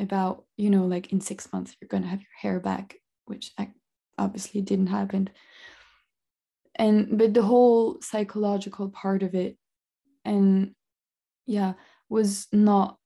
about, 0.00 0.44
you 0.56 0.70
know, 0.70 0.86
like 0.86 1.12
in 1.12 1.20
six 1.20 1.52
months, 1.52 1.76
you're 1.80 1.88
going 1.88 2.02
to 2.02 2.08
have 2.08 2.20
your 2.20 2.36
hair 2.42 2.58
back, 2.58 2.96
which 3.26 3.52
obviously 4.18 4.60
didn't 4.60 4.88
happen. 4.88 5.30
And, 6.74 7.16
but 7.16 7.32
the 7.32 7.42
whole 7.42 8.00
psychological 8.02 8.88
part 8.88 9.22
of 9.22 9.36
it, 9.36 9.56
and 10.24 10.74
yeah, 11.46 11.74
was 12.08 12.48
not 12.50 12.98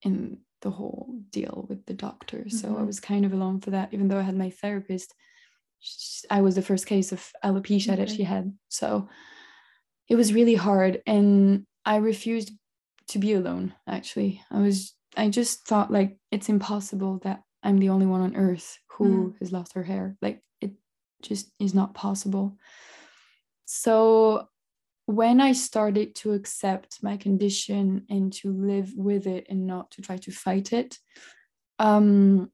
in 0.00 0.38
the 0.62 0.70
whole 0.70 1.20
deal 1.28 1.66
with 1.68 1.84
the 1.84 1.94
doctor. 1.94 2.38
Mm-hmm. 2.38 2.56
So 2.56 2.68
I 2.68 2.70
mm-hmm. 2.72 2.86
was 2.86 2.98
kind 2.98 3.26
of 3.26 3.34
alone 3.34 3.60
for 3.60 3.72
that, 3.72 3.92
even 3.92 4.08
though 4.08 4.18
I 4.18 4.22
had 4.22 4.38
my 4.38 4.48
therapist. 4.48 5.12
I 6.30 6.40
was 6.40 6.54
the 6.54 6.62
first 6.62 6.86
case 6.86 7.12
of 7.12 7.26
alopecia 7.44 7.92
okay. 7.92 7.96
that 7.96 8.10
she 8.10 8.22
had. 8.22 8.52
So 8.68 9.08
it 10.08 10.16
was 10.16 10.34
really 10.34 10.54
hard. 10.54 11.02
And 11.06 11.66
I 11.84 11.96
refused 11.96 12.52
to 13.08 13.18
be 13.18 13.34
alone, 13.34 13.74
actually. 13.86 14.42
I 14.50 14.58
was, 14.58 14.94
I 15.16 15.28
just 15.28 15.66
thought 15.66 15.90
like 15.90 16.16
it's 16.30 16.48
impossible 16.48 17.20
that 17.24 17.42
I'm 17.62 17.78
the 17.78 17.90
only 17.90 18.06
one 18.06 18.20
on 18.20 18.36
earth 18.36 18.78
who 18.96 19.30
mm. 19.30 19.38
has 19.40 19.52
lost 19.52 19.74
her 19.74 19.82
hair. 19.82 20.16
Like 20.22 20.40
it 20.60 20.72
just 21.22 21.50
is 21.58 21.74
not 21.74 21.94
possible. 21.94 22.56
So 23.64 24.48
when 25.06 25.40
I 25.40 25.52
started 25.52 26.14
to 26.16 26.32
accept 26.32 27.02
my 27.02 27.16
condition 27.16 28.06
and 28.08 28.32
to 28.34 28.52
live 28.52 28.92
with 28.96 29.26
it 29.26 29.46
and 29.48 29.66
not 29.66 29.90
to 29.92 30.02
try 30.02 30.16
to 30.18 30.30
fight 30.30 30.72
it, 30.72 30.98
um, 31.78 32.50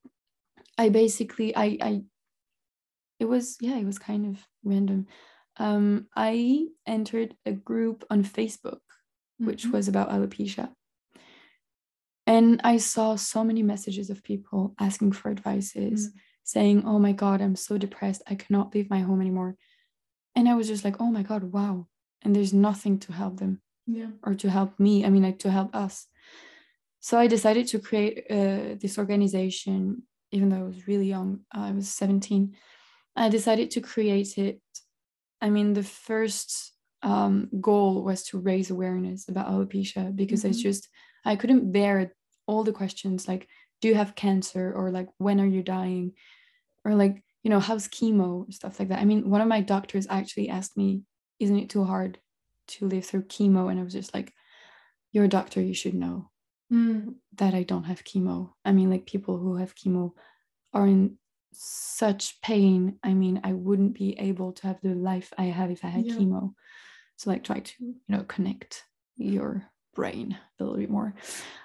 I 0.77 0.89
basically 0.89 1.55
I 1.57 1.79
I 1.81 2.03
it 3.19 3.27
was 3.27 3.57
yeah 3.61 3.77
it 3.77 3.87
was 3.87 3.99
kind 3.99 4.27
of 4.27 4.47
random. 4.65 5.07
Um, 5.57 6.07
I 6.15 6.67
entered 6.87 7.35
a 7.45 7.53
group 7.53 8.05
on 8.11 8.23
Facebook, 8.23 8.79
which 9.39 9.65
mm-hmm. 9.65 9.73
was 9.73 9.89
about 9.89 10.11
alopecia. 10.11 10.71
And 12.27 12.61
I 12.63 12.77
saw 12.77 13.17
so 13.17 13.43
many 13.43 13.63
messages 13.63 14.11
of 14.11 14.23
people 14.23 14.75
asking 14.79 15.13
for 15.13 15.31
advices, 15.31 16.09
mm-hmm. 16.09 16.19
saying, 16.45 16.85
Oh 16.87 16.99
my 16.99 17.13
God, 17.13 17.41
I'm 17.41 17.57
so 17.57 17.77
depressed. 17.77 18.23
I 18.29 18.37
cannot 18.37 18.75
leave 18.75 18.89
my 18.89 19.01
home 19.01 19.21
anymore. 19.21 19.57
And 20.37 20.49
I 20.49 20.55
was 20.55 20.69
just 20.69 20.85
like, 20.85 21.01
Oh 21.01 21.11
my 21.11 21.23
God, 21.23 21.43
wow, 21.43 21.89
and 22.23 22.35
there's 22.37 22.53
nothing 22.53 22.99
to 23.01 23.13
help 23.13 23.39
them 23.39 23.61
yeah. 23.89 24.11
or 24.23 24.35
to 24.35 24.51
help 24.51 24.79
me 24.79 25.05
i 25.05 25.09
mean 25.09 25.23
like 25.23 25.39
to 25.39 25.51
help 25.51 25.75
us 25.75 26.07
so 27.01 27.19
i 27.19 27.27
decided 27.27 27.67
to 27.67 27.79
create 27.79 28.25
uh, 28.31 28.77
this 28.81 28.99
organization 28.99 30.03
even 30.31 30.49
though 30.49 30.59
i 30.59 30.63
was 30.63 30.87
really 30.87 31.07
young 31.07 31.41
i 31.53 31.73
was 31.73 31.89
17 31.89 32.55
i 33.19 33.29
decided 33.29 33.71
to 33.71 33.81
create 33.81 34.39
it 34.39 34.61
i 35.41 35.51
mean 35.51 35.73
the 35.73 35.83
first 35.83 36.73
um, 37.01 37.49
goal 37.61 38.03
was 38.03 38.25
to 38.25 38.41
raise 38.41 38.71
awareness 38.71 39.29
about 39.29 39.47
alopecia 39.47 40.15
because 40.15 40.41
mm-hmm. 40.41 40.51
it's 40.51 40.61
just 40.61 40.89
i 41.25 41.37
couldn't 41.37 41.71
bear 41.71 42.13
all 42.47 42.65
the 42.65 42.73
questions 42.73 43.29
like 43.29 43.47
do 43.81 43.87
you 43.87 43.95
have 43.95 44.17
cancer 44.17 44.73
or 44.75 44.91
like 44.91 45.09
when 45.19 45.41
are 45.41 45.47
you 45.47 45.63
dying 45.63 46.13
or 46.85 46.97
like 46.97 47.23
you 47.45 47.51
know 47.51 47.61
how's 47.61 47.87
chemo 47.87 48.53
stuff 48.53 48.81
like 48.81 48.89
that 48.89 48.99
i 48.99 49.05
mean 49.05 49.31
one 49.31 49.41
of 49.41 49.47
my 49.47 49.61
doctors 49.61 50.09
actually 50.11 50.49
asked 50.49 50.77
me 50.77 51.03
isn't 51.39 51.59
it 51.59 51.71
too 51.71 51.85
hard 51.85 52.19
to 52.69 52.87
live 52.87 53.05
through 53.05 53.23
chemo? 53.23 53.71
And 53.71 53.81
I 53.81 53.83
was 53.83 53.93
just 53.93 54.15
like, 54.15 54.33
you're 55.13 55.25
a 55.25 55.29
doctor, 55.29 55.61
you 55.61 55.75
should 55.75 55.95
know 55.95 56.31
mm. 56.73 57.15
that 57.37 57.55
I 57.55 57.63
don't 57.63 57.85
have 57.85 58.05
chemo. 58.05 58.51
I 58.65 58.73
mean, 58.73 58.91
like 58.91 59.07
people 59.07 59.39
who 59.39 59.57
have 59.57 59.75
chemo 59.75 60.13
are 60.73 60.87
in 60.87 61.17
such 61.53 62.41
pain. 62.43 62.99
I 63.03 63.15
mean, 63.15 63.41
I 63.45 63.53
wouldn't 63.53 63.95
be 63.95 64.19
able 64.19 64.53
to 64.53 64.67
have 64.67 64.81
the 64.83 64.95
life 64.95 65.33
I 65.39 65.45
have 65.45 65.71
if 65.71 65.85
I 65.85 65.89
had 65.89 66.07
yeah. 66.07 66.15
chemo. 66.15 66.55
So 67.17 67.31
like 67.31 67.45
try 67.45 67.61
to, 67.61 67.75
you 67.81 67.97
know, 68.09 68.23
connect 68.23 68.85
your 69.17 69.67
brain 69.95 70.39
a 70.59 70.63
little 70.63 70.79
bit 70.79 70.91
more. 70.91 71.15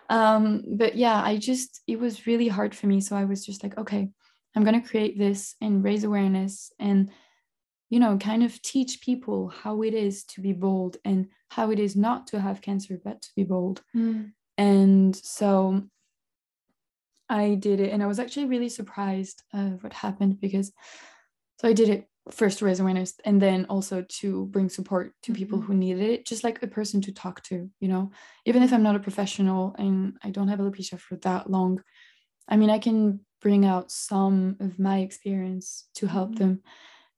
Um, 0.09 0.63
but 0.77 0.95
yeah, 0.95 1.21
I 1.21 1.37
just 1.37 1.81
it 1.87 1.99
was 1.99 2.25
really 2.27 2.47
hard 2.47 2.75
for 2.75 2.87
me. 2.87 3.01
So 3.01 3.15
I 3.15 3.25
was 3.25 3.45
just 3.45 3.63
like, 3.63 3.77
okay, 3.77 4.09
I'm 4.55 4.63
gonna 4.63 4.81
create 4.81 5.17
this 5.17 5.55
and 5.61 5.83
raise 5.83 6.03
awareness 6.03 6.71
and 6.79 7.11
you 7.89 7.99
know, 7.99 8.17
kind 8.17 8.41
of 8.41 8.59
teach 8.63 9.01
people 9.01 9.49
how 9.49 9.83
it 9.83 9.93
is 9.93 10.23
to 10.23 10.41
be 10.41 10.51
bold 10.51 10.97
and 11.05 11.27
how 11.49 11.69
it 11.69 11.77
is 11.77 11.95
not 11.95 12.25
to 12.25 12.39
have 12.39 12.59
cancer, 12.59 12.99
but 13.03 13.21
to 13.21 13.29
be 13.35 13.43
bold. 13.43 13.83
Mm. 13.95 14.31
And 14.57 15.15
so 15.15 15.83
I 17.33 17.55
did 17.55 17.79
it, 17.79 17.91
and 17.91 18.03
I 18.03 18.07
was 18.07 18.19
actually 18.19 18.45
really 18.45 18.69
surprised 18.69 19.41
of 19.53 19.83
what 19.83 19.93
happened 19.93 20.39
because 20.39 20.71
so 21.59 21.67
I 21.67 21.73
did 21.73 21.89
it 21.89 22.07
first 22.29 22.59
to 22.59 22.65
raise 22.65 22.79
awareness 22.79 23.13
and 23.25 23.41
then 23.41 23.65
also 23.65 24.05
to 24.19 24.45
bring 24.47 24.69
support 24.69 25.13
to 25.23 25.33
people 25.33 25.57
mm-hmm. 25.57 25.67
who 25.67 25.73
needed 25.73 26.09
it, 26.09 26.25
just 26.25 26.43
like 26.43 26.61
a 26.61 26.67
person 26.67 27.01
to 27.01 27.11
talk 27.11 27.41
to, 27.43 27.69
you 27.79 27.87
know, 27.87 28.11
even 28.45 28.63
if 28.63 28.71
I'm 28.71 28.83
not 28.83 28.95
a 28.95 28.99
professional 28.99 29.75
and 29.77 30.17
I 30.23 30.29
don't 30.29 30.47
have 30.47 30.59
alopecia 30.59 30.99
for 30.99 31.15
that 31.17 31.49
long. 31.49 31.81
I 32.47 32.55
mean, 32.55 32.69
I 32.69 32.79
can 32.79 33.21
bring 33.41 33.65
out 33.65 33.91
some 33.91 34.57
of 34.59 34.79
my 34.79 34.99
experience 34.99 35.87
to 35.95 36.07
help 36.07 36.31
mm-hmm. 36.31 36.39
them 36.39 36.61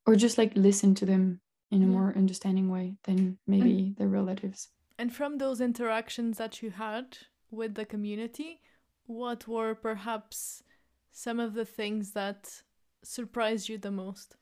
or 0.08 0.16
just 0.16 0.38
like 0.38 0.54
listen 0.56 0.96
to 0.96 1.06
them 1.06 1.42
in 1.72 1.84
a 1.84 1.86
yeah. 1.86 1.92
more 1.92 2.14
understanding 2.16 2.70
way 2.70 2.96
than 3.04 3.38
maybe 3.46 3.78
and, 3.78 3.98
their 3.98 4.08
relatives. 4.08 4.70
And 4.98 5.14
from 5.14 5.38
those 5.38 5.62
interactions 5.62 6.38
that 6.38 6.62
you 6.62 6.72
had 6.72 7.18
with 7.52 7.76
the 7.76 7.86
community, 7.86 8.62
what 9.08 9.48
were 9.48 9.76
perhaps 9.76 10.64
some 11.12 11.40
of 11.40 11.54
the 11.54 11.66
things 11.66 12.12
that 12.12 12.62
surprised 13.04 13.70
you 13.70 13.78
the 13.78 13.92
most? 13.92 14.36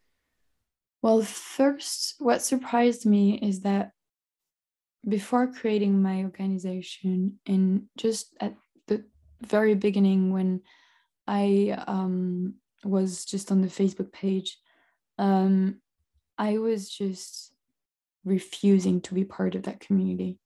Well, 1.02 1.22
first, 1.22 2.16
what 2.20 2.42
surprised 2.42 3.06
me 3.06 3.38
is 3.40 3.62
that 3.62 3.92
before 5.08 5.52
creating 5.52 6.02
my 6.02 6.24
organization, 6.24 7.40
and 7.46 7.84
just 7.98 8.34
at 8.40 8.56
the 8.88 9.04
very 9.42 9.76
beginning, 9.76 10.32
when 10.32 10.62
I 11.28 11.78
um, 11.88 12.56
was 12.86 13.26
just 13.26 13.52
on 13.52 13.62
the 13.62 13.68
Facebook 13.68 14.14
page, 14.14 14.58
um, 15.18 15.82
I 16.38 16.58
was 16.58 16.90
just 16.90 17.54
refusing 18.24 19.02
to 19.02 19.14
be 19.14 19.26
part 19.26 19.56
of 19.56 19.64
that 19.64 19.82
community. 19.82 20.40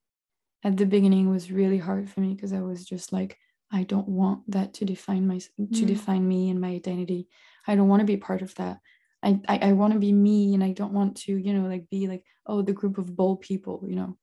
At 0.64 0.76
the 0.76 0.88
beginning, 0.88 1.30
was 1.30 1.52
really 1.52 1.78
hard 1.78 2.10
for 2.10 2.20
me 2.20 2.34
because 2.34 2.52
I 2.52 2.62
was 2.62 2.84
just 2.84 3.14
like, 3.14 3.38
I 3.72 3.84
don't 3.84 4.08
want 4.08 4.50
that 4.52 4.74
to 4.76 4.86
define 4.86 5.28
my 5.28 5.36
mm. 5.60 5.74
to 5.74 5.86
define 5.86 6.28
me 6.28 6.50
and 6.50 6.62
my 6.62 6.70
identity. 6.70 7.28
I 7.68 7.76
don't 7.76 7.90
want 7.90 8.02
to 8.02 8.06
be 8.06 8.18
part 8.18 8.42
of 8.42 8.56
that. 8.56 8.80
I, 9.24 9.40
I, 9.48 9.58
I 9.70 9.72
want 9.74 9.94
to 9.94 10.00
be 10.00 10.14
me 10.14 10.54
and 10.54 10.64
I 10.64 10.72
don't 10.72 10.94
want 10.94 11.18
to, 11.24 11.36
you 11.36 11.54
know, 11.54 11.68
like 11.68 11.90
be 11.90 12.08
like, 12.08 12.24
oh, 12.46 12.62
the 12.62 12.72
group 12.72 12.98
of 12.98 13.16
bold 13.16 13.42
people, 13.42 13.84
you 13.86 13.96
know. 13.96 14.18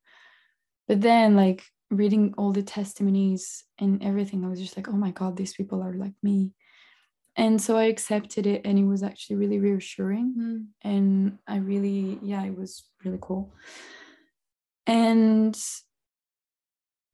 But 0.89 1.01
then 1.01 1.37
like 1.37 1.65
reading 1.91 2.35
all 2.39 2.53
the 2.53 2.63
testimonies 2.63 3.65
and 3.79 4.03
everything, 4.03 4.45
I 4.45 4.49
was 4.49 4.61
just 4.61 4.77
like, 4.77 4.89
oh 4.89 4.93
my 4.93 5.11
God, 5.11 5.37
these 5.37 5.55
people 5.55 5.83
are 5.83 5.93
like 5.93 6.15
me 6.23 6.53
and 7.37 7.61
so 7.61 7.77
i 7.77 7.85
accepted 7.85 8.47
it 8.47 8.63
and 8.65 8.79
it 8.79 8.85
was 8.85 9.03
actually 9.03 9.37
really 9.37 9.59
reassuring 9.59 10.35
mm. 10.39 10.67
and 10.83 11.39
i 11.47 11.57
really 11.57 12.19
yeah 12.23 12.45
it 12.45 12.57
was 12.57 12.85
really 13.05 13.19
cool 13.21 13.53
and 14.87 15.59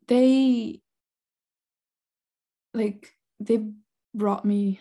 they 0.08 0.80
like 2.75 3.12
they 3.39 3.67
brought 4.15 4.45
me 4.45 4.81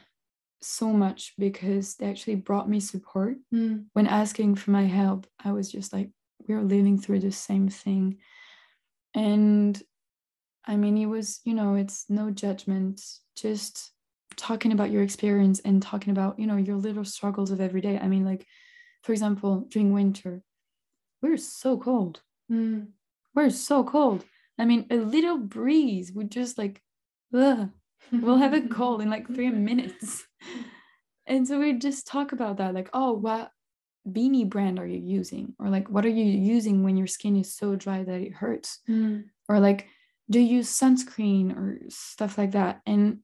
so 0.61 0.87
much 0.87 1.33
because 1.37 1.95
they 1.95 2.09
actually 2.09 2.35
brought 2.35 2.69
me 2.69 2.79
support. 2.79 3.37
Mm. 3.53 3.85
When 3.93 4.07
asking 4.07 4.55
for 4.55 4.71
my 4.71 4.85
help, 4.85 5.27
I 5.43 5.51
was 5.51 5.71
just 5.71 5.93
like, 5.93 6.09
we're 6.47 6.61
living 6.61 6.99
through 6.99 7.19
the 7.19 7.31
same 7.31 7.69
thing. 7.69 8.17
And 9.13 9.81
I 10.65 10.75
mean, 10.75 10.97
it 10.97 11.05
was, 11.05 11.39
you 11.45 11.53
know, 11.53 11.75
it's 11.75 12.05
no 12.09 12.29
judgment, 12.31 13.01
just 13.35 13.91
talking 14.35 14.71
about 14.71 14.91
your 14.91 15.03
experience 15.03 15.59
and 15.61 15.81
talking 15.81 16.11
about, 16.11 16.39
you 16.39 16.47
know, 16.47 16.57
your 16.57 16.77
little 16.77 17.05
struggles 17.05 17.51
of 17.51 17.61
every 17.61 17.81
day. 17.81 17.97
I 17.97 18.07
mean, 18.07 18.25
like, 18.25 18.45
for 19.03 19.11
example, 19.11 19.67
during 19.69 19.93
winter, 19.93 20.41
we're 21.21 21.37
so 21.37 21.77
cold. 21.77 22.21
Mm. 22.51 22.89
We're 23.33 23.49
so 23.49 23.83
cold. 23.83 24.25
I 24.57 24.65
mean, 24.65 24.85
a 24.89 24.97
little 24.97 25.37
breeze 25.37 26.11
would 26.11 26.31
just 26.31 26.57
like, 26.57 26.81
ugh, 27.33 27.69
we'll 28.11 28.37
have 28.37 28.53
a 28.53 28.61
cold 28.69 29.01
in 29.01 29.09
like 29.09 29.27
three 29.27 29.49
minutes. 29.49 30.25
And 31.25 31.47
so 31.47 31.59
we 31.59 31.73
just 31.73 32.07
talk 32.07 32.31
about 32.31 32.57
that, 32.57 32.73
like, 32.73 32.89
oh, 32.93 33.13
what 33.13 33.51
beanie 34.07 34.49
brand 34.49 34.79
are 34.79 34.87
you 34.87 34.99
using? 34.99 35.53
Or 35.59 35.69
like, 35.69 35.89
what 35.89 36.05
are 36.05 36.09
you 36.09 36.25
using 36.25 36.83
when 36.83 36.97
your 36.97 37.07
skin 37.07 37.35
is 37.35 37.55
so 37.55 37.75
dry 37.75 38.03
that 38.03 38.21
it 38.21 38.33
hurts? 38.33 38.79
Mm. 38.89 39.25
Or 39.47 39.59
like, 39.59 39.87
do 40.29 40.39
you 40.39 40.57
use 40.57 40.69
sunscreen 40.69 41.55
or 41.55 41.79
stuff 41.89 42.37
like 42.37 42.51
that? 42.51 42.81
And 42.85 43.19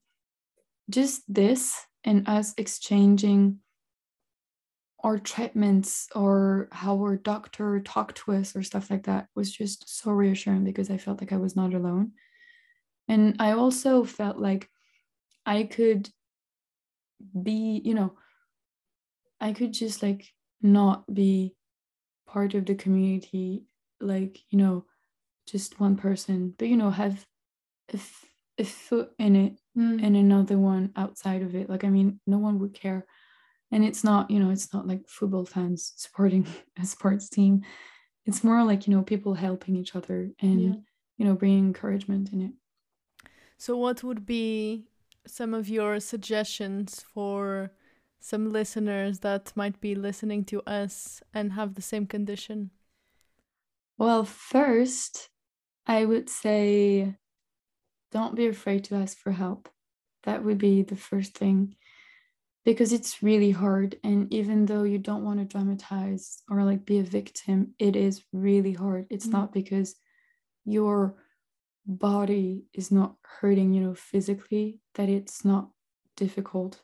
just 0.90 1.22
this 1.28 1.80
and 2.04 2.28
us 2.28 2.54
exchanging 2.58 3.60
our 5.04 5.20
treatments 5.20 6.08
or 6.16 6.68
how 6.72 6.96
our 6.96 7.16
doctor 7.16 7.80
talked 7.80 8.18
to 8.18 8.34
us 8.34 8.56
or 8.56 8.64
stuff 8.64 8.90
like 8.90 9.04
that 9.04 9.28
was 9.36 9.52
just 9.52 9.88
so 9.88 10.12
reassuring 10.12 10.64
because 10.64 10.90
I 10.90 10.98
felt 10.98 11.22
like 11.22 11.32
I 11.32 11.38
was 11.38 11.56
not 11.56 11.74
alone. 11.74 12.14
And 13.08 13.36
I 13.40 13.52
also 13.52 14.04
felt 14.04 14.38
like 14.38 14.70
I 15.46 15.64
could 15.64 16.10
be, 17.44 17.82
you 17.84 17.94
know, 17.94 18.16
I 19.40 19.54
could 19.54 19.74
just 19.74 20.02
like 20.02 20.34
not 20.62 21.12
be 21.14 21.56
part 22.28 22.54
of 22.54 22.66
the 22.66 22.76
community, 22.76 23.66
like, 24.02 24.40
you 24.52 24.58
know, 24.58 24.86
just 25.48 25.80
one 25.80 25.98
person, 25.98 26.56
but, 26.58 26.68
you 26.70 26.78
know, 26.78 26.92
have 26.92 27.26
a, 27.94 27.96
f- 27.98 28.26
a 28.58 28.66
foot 28.66 29.14
in 29.20 29.36
it 29.36 29.60
Mm. 29.78 30.04
and 30.04 30.18
another 30.18 30.58
one 30.58 30.94
outside 30.96 31.42
of 31.44 31.56
it. 31.56 31.70
Like, 31.70 31.84
I 31.84 31.90
mean, 31.90 32.20
no 32.28 32.40
one 32.40 32.60
would 32.60 32.74
care. 32.74 33.08
And 33.72 33.86
it's 33.86 34.04
not, 34.04 34.32
you 34.32 34.40
know, 34.40 34.52
it's 34.52 34.74
not 34.74 34.88
like 34.88 35.08
football 35.10 35.46
fans 35.46 35.94
supporting 35.98 36.48
a 36.80 36.86
sports 36.86 37.30
team. 37.30 37.64
It's 38.26 38.44
more 38.44 38.64
like, 38.64 38.88
you 38.88 38.96
know, 38.96 39.04
people 39.04 39.36
helping 39.36 39.76
each 39.76 39.96
other 39.96 40.32
and, 40.42 40.62
Yeah. 40.62 40.76
you 41.18 41.26
know, 41.26 41.36
bringing 41.36 41.66
encouragement 41.68 42.34
in 42.34 42.42
it. 42.42 42.54
So, 43.58 43.78
what 43.78 44.04
would 44.04 44.26
be 44.26 44.86
some 45.26 45.54
of 45.54 45.70
your 45.70 46.00
suggestions 46.00 47.02
for 47.02 47.72
some 48.20 48.52
listeners 48.52 49.20
that 49.20 49.54
might 49.56 49.80
be 49.80 49.96
listening 49.96 50.44
to 50.46 50.62
us 50.64 51.22
and 51.34 51.54
have 51.54 51.76
the 51.76 51.82
same 51.82 52.06
condition? 52.06 52.72
Well, 53.98 54.26
first, 54.26 55.30
I 55.88 56.06
would 56.06 56.30
say 56.30 57.16
don't 58.12 58.36
be 58.36 58.48
afraid 58.48 58.84
to 58.86 58.96
ask 58.96 59.18
for 59.18 59.32
help. 59.32 59.70
That 60.24 60.44
would 60.44 60.58
be 60.58 60.82
the 60.84 60.96
first 60.96 61.38
thing 61.38 61.76
because 62.64 62.92
it's 62.94 63.22
really 63.22 63.52
hard. 63.52 64.00
And 64.04 64.32
even 64.34 64.66
though 64.66 64.84
you 64.84 64.98
don't 64.98 65.24
want 65.24 65.40
to 65.40 65.46
dramatize 65.46 66.42
or 66.50 66.64
like 66.64 66.86
be 66.86 67.00
a 67.00 67.04
victim, 67.04 67.74
it 67.80 67.96
is 67.96 68.24
really 68.34 68.74
hard. 68.74 69.08
It's 69.10 69.28
Mm. 69.28 69.32
not 69.34 69.54
because 69.54 69.96
your 70.66 71.16
body 71.86 72.66
is 72.74 72.92
not 72.92 73.18
hurting, 73.24 73.74
you 73.74 73.82
know, 73.82 73.96
physically, 73.96 74.82
that 74.96 75.10
it's 75.10 75.46
not 75.46 75.72
difficult. 76.16 76.84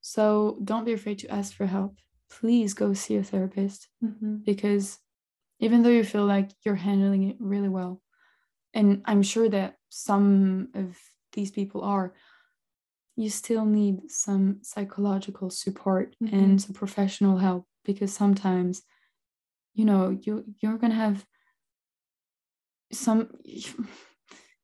So 0.00 0.58
don't 0.64 0.84
be 0.84 0.92
afraid 0.92 1.18
to 1.20 1.28
ask 1.30 1.54
for 1.54 1.66
help. 1.66 1.96
Please 2.30 2.74
go 2.74 2.94
see 2.94 3.16
a 3.16 3.22
therapist 3.24 3.88
Mm-hmm. 4.04 4.38
because 4.44 5.00
even 5.60 5.82
though 5.82 5.90
you 5.90 6.04
feel 6.04 6.26
like 6.26 6.50
you're 6.64 6.76
handling 6.76 7.24
it 7.24 7.36
really 7.40 7.68
well, 7.70 8.02
and 8.74 9.02
I'm 9.06 9.22
sure 9.22 9.48
that 9.50 9.78
some 9.90 10.68
of 10.74 10.98
these 11.32 11.50
people 11.50 11.82
are, 11.82 12.14
you 13.16 13.30
still 13.30 13.64
need 13.64 14.10
some 14.10 14.60
psychological 14.62 15.50
support 15.50 16.14
Mhm. 16.22 16.32
and 16.32 16.62
some 16.62 16.74
professional 16.74 17.38
help 17.38 17.66
because 17.84 18.12
sometimes, 18.12 18.82
you 19.74 19.84
know, 19.84 20.10
you 20.10 20.44
you're 20.62 20.78
gonna 20.78 20.94
have 20.94 21.26
some 22.92 23.30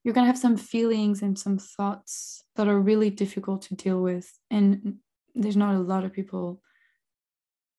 you're 0.02 0.14
gonna 0.14 0.26
have 0.26 0.38
some 0.38 0.56
feelings 0.56 1.22
and 1.22 1.38
some 1.38 1.58
thoughts 1.58 2.44
that 2.56 2.68
are 2.68 2.80
really 2.80 3.10
difficult 3.10 3.62
to 3.62 3.74
deal 3.74 4.02
with, 4.02 4.38
and 4.50 4.98
there's 5.34 5.56
not 5.56 5.74
a 5.74 5.78
lot 5.80 6.04
of 6.04 6.12
people 6.12 6.62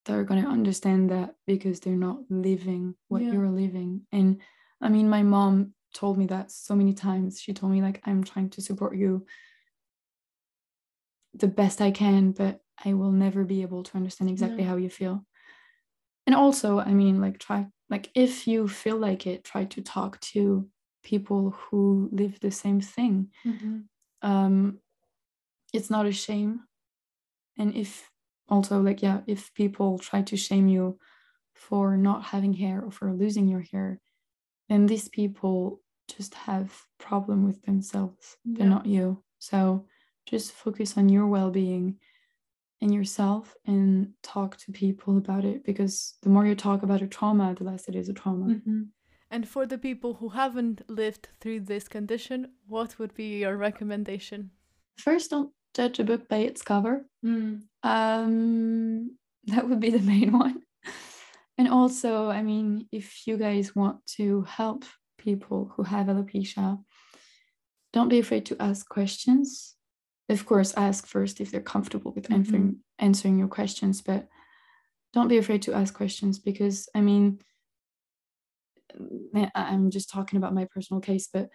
that 0.06 0.16
are 0.16 0.24
going 0.24 0.44
to 0.44 0.48
understand 0.48 1.10
that 1.10 1.36
because 1.48 1.80
they're 1.80 1.96
not 1.96 2.20
living 2.30 2.96
what 3.08 3.24
Yeah. 3.24 3.32
you're 3.34 3.50
living. 3.50 4.06
And 4.12 4.40
I 4.80 4.90
mean, 4.90 5.10
my 5.10 5.24
mom 5.24 5.74
told 5.96 6.18
me 6.18 6.28
that 6.28 6.52
so 6.52 6.76
many 6.76 6.94
times. 6.94 7.40
She 7.40 7.54
told 7.54 7.72
me, 7.72 7.82
like, 7.82 8.02
I'm 8.06 8.24
trying 8.24 8.50
to 8.52 8.62
support 8.62 8.96
you 8.96 9.26
the 11.34 11.48
best 11.48 11.82
I 11.82 11.92
can, 11.92 12.32
but 12.34 12.62
I 12.84 12.94
will 12.94 13.12
never 13.12 13.44
be 13.46 13.62
able 13.64 13.84
to 13.84 13.98
understand 13.98 14.30
exactly 14.30 14.64
Yeah. 14.64 14.70
how 14.70 14.76
you 14.78 14.90
feel. 14.90 15.26
And 16.28 16.36
also, 16.36 16.80
I 16.80 16.94
mean, 16.94 17.20
like, 17.20 17.40
try, 17.40 17.68
like, 17.90 18.10
if 18.16 18.48
you 18.48 18.68
feel 18.68 18.98
like 18.98 19.28
it, 19.28 19.44
try 19.44 19.66
to 19.66 19.82
talk 19.82 20.20
to 20.22 20.68
people 21.04 21.52
who 21.52 22.10
live 22.12 22.40
the 22.40 22.52
same 22.52 22.82
thing. 22.82 23.30
Mm-hmm. 23.46 23.80
Um, 24.22 24.80
it's 25.74 25.90
not 25.90 26.06
a 26.06 26.12
shame. 26.12 26.62
And 27.58 27.76
if 27.76 28.10
also, 28.50 28.82
like, 28.82 29.02
yeah, 29.02 29.22
if 29.28 29.54
people 29.54 30.00
try 30.00 30.22
to 30.24 30.38
shame 30.38 30.68
you 30.68 30.98
for 31.54 31.96
not 31.96 32.24
having 32.24 32.54
hair 32.54 32.82
or 32.82 32.92
for 32.92 33.14
losing 33.14 33.48
your 33.48 33.66
hair, 33.72 34.00
then 34.68 34.88
these 34.88 35.10
people 35.10 35.82
just 36.08 36.34
have 36.34 36.86
problem 36.98 37.46
with 37.46 37.62
themselves. 37.64 38.38
They're 38.44 38.68
not 38.68 38.86
you. 38.86 39.24
So 39.40 39.86
just 40.26 40.52
focus 40.52 40.98
on 40.98 41.10
your 41.10 41.28
well-being 41.28 42.00
and 42.82 42.94
yourself 42.94 43.56
and 43.66 44.10
talk 44.22 44.58
to 44.58 44.72
people 44.72 45.18
about 45.18 45.46
it 45.46 45.64
because 45.64 46.16
the 46.22 46.30
more 46.30 46.46
you 46.46 46.56
talk 46.56 46.84
about 46.84 47.02
a 47.02 47.08
trauma, 47.08 47.56
the 47.56 47.64
less 47.64 47.88
it 47.88 47.96
is 47.96 48.10
a 48.10 48.14
trauma. 48.14 48.56
Mm-hmm. 48.56 48.84
And 49.32 49.48
for 49.48 49.66
the 49.66 49.78
people 49.78 50.16
who 50.16 50.30
haven't 50.30 50.82
lived 50.90 51.30
through 51.40 51.62
this 51.62 51.88
condition, 51.88 52.52
what 52.68 53.00
would 53.00 53.14
be 53.16 53.40
your 53.40 53.58
recommendation? 53.58 54.52
First, 54.98 55.32
don't 55.32 55.52
judge 55.74 56.00
a 56.00 56.04
book 56.04 56.30
by 56.30 56.38
its 56.38 56.62
cover. 56.62 57.06
Mm. 57.26 57.64
Um, 57.84 59.18
that 59.46 59.68
would 59.68 59.80
be 59.80 59.90
the 59.90 60.00
main 60.00 60.32
one. 60.32 60.62
And 61.58 61.70
also, 61.70 62.30
I 62.30 62.42
mean, 62.44 62.88
if 62.92 63.28
you 63.28 63.38
guys 63.38 63.76
want 63.76 64.06
to 64.18 64.42
help 64.44 64.84
people 65.18 65.72
who 65.76 65.84
have 65.84 66.08
alopecia, 66.08 66.80
don't 67.94 68.10
be 68.10 68.20
afraid 68.20 68.46
to 68.48 68.62
ask 68.62 68.88
questions. 68.90 69.75
Of 70.30 70.46
course, 70.46 70.74
ask 70.76 71.06
first 71.06 71.40
if 71.40 71.52
they're 71.52 71.62
comfortable 71.62 72.12
with 72.14 72.28
Mhm. 72.30 72.34
answering 72.36 72.84
answering 73.00 73.38
your 73.38 73.48
questions, 73.50 74.02
but 74.02 74.28
don't 75.14 75.28
be 75.28 75.38
afraid 75.38 75.62
to 75.64 75.74
ask 75.74 75.94
questions 75.94 76.40
because 76.40 76.88
I 76.96 77.02
mean, 77.02 77.40
I- 79.34 79.52
I'm 79.56 79.90
just 79.90 80.10
talking 80.10 80.38
about 80.38 80.54
my 80.54 80.66
personal 80.66 81.02
case, 81.02 81.28
but 81.32 81.50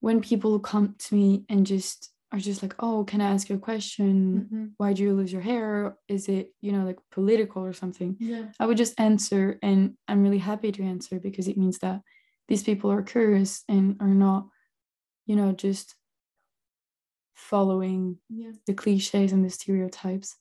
when 0.00 0.20
people 0.20 0.58
come 0.60 0.94
to 0.98 1.14
me 1.14 1.44
and 1.48 1.66
just 1.66 2.10
are 2.32 2.38
just 2.38 2.62
like, 2.62 2.74
"Oh, 2.78 3.04
can 3.04 3.20
I 3.20 3.30
ask 3.30 3.48
you 3.50 3.56
a 3.56 3.58
question?" 3.70 4.16
Mm-hmm. 4.46 4.66
why 4.78 4.94
do 4.94 5.02
you 5.02 5.12
lose 5.14 5.32
your 5.32 5.42
hair? 5.42 5.98
Is 6.08 6.28
it, 6.28 6.54
you 6.62 6.72
know, 6.72 6.84
like 6.84 6.98
political 7.10 7.62
or 7.62 7.74
something? 7.74 8.16
Yeah. 8.18 8.50
I 8.58 8.66
would 8.66 8.78
just 8.78 8.98
answer, 8.98 9.58
and 9.62 9.96
I'm 10.08 10.22
really 10.22 10.38
happy 10.38 10.72
to 10.72 10.82
answer 10.82 11.20
because 11.20 11.46
it 11.46 11.58
means 11.58 11.78
that 11.80 12.00
these 12.48 12.62
people 12.62 12.90
are 12.90 13.02
curious 13.02 13.62
and 13.68 13.96
are 14.00 14.08
not, 14.14 14.48
you 15.26 15.36
know, 15.36 15.52
just 15.52 15.94
following 17.42 18.18
Yeah. 18.28 18.52
the 18.66 18.74
cliches 18.74 19.32
and 19.32 19.44
the 19.44 19.50
stereotypes. 19.50 20.36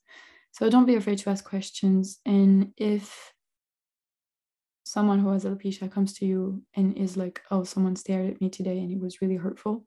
So 0.51 0.69
don't 0.69 0.85
be 0.85 0.95
afraid 0.95 1.17
to 1.19 1.29
ask 1.29 1.43
questions. 1.43 2.19
And 2.25 2.73
if 2.77 3.33
someone 4.83 5.19
who 5.19 5.29
has 5.31 5.45
alopecia 5.45 5.89
comes 5.91 6.13
to 6.13 6.25
you 6.25 6.63
and 6.75 6.97
is 6.97 7.15
like, 7.15 7.41
oh, 7.49 7.63
someone 7.63 7.95
stared 7.95 8.29
at 8.29 8.41
me 8.41 8.49
today 8.49 8.79
and 8.79 8.91
it 8.91 8.99
was 8.99 9.21
really 9.21 9.37
hurtful, 9.37 9.85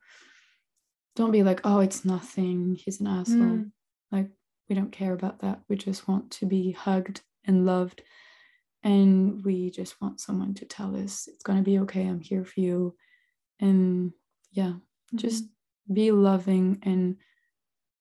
don't 1.16 1.30
be 1.30 1.42
like, 1.42 1.60
oh, 1.64 1.80
it's 1.80 2.04
nothing. 2.04 2.76
He's 2.82 3.00
an 3.00 3.06
asshole. 3.06 3.36
Mm. 3.38 3.70
Like, 4.10 4.30
we 4.68 4.74
don't 4.74 4.92
care 4.92 5.12
about 5.12 5.40
that. 5.40 5.60
We 5.68 5.76
just 5.76 6.08
want 6.08 6.30
to 6.32 6.46
be 6.46 6.72
hugged 6.72 7.20
and 7.44 7.66
loved. 7.66 8.02
And 8.82 9.44
we 9.44 9.70
just 9.70 10.00
want 10.00 10.20
someone 10.20 10.54
to 10.54 10.64
tell 10.64 10.96
us 10.96 11.28
it's 11.28 11.42
going 11.42 11.58
to 11.58 11.64
be 11.64 11.78
okay. 11.80 12.06
I'm 12.06 12.20
here 12.20 12.44
for 12.44 12.60
you. 12.60 12.96
And 13.60 14.12
yeah, 14.52 14.74
just 15.14 15.44
be 15.92 16.10
loving 16.10 16.78
and 16.82 17.16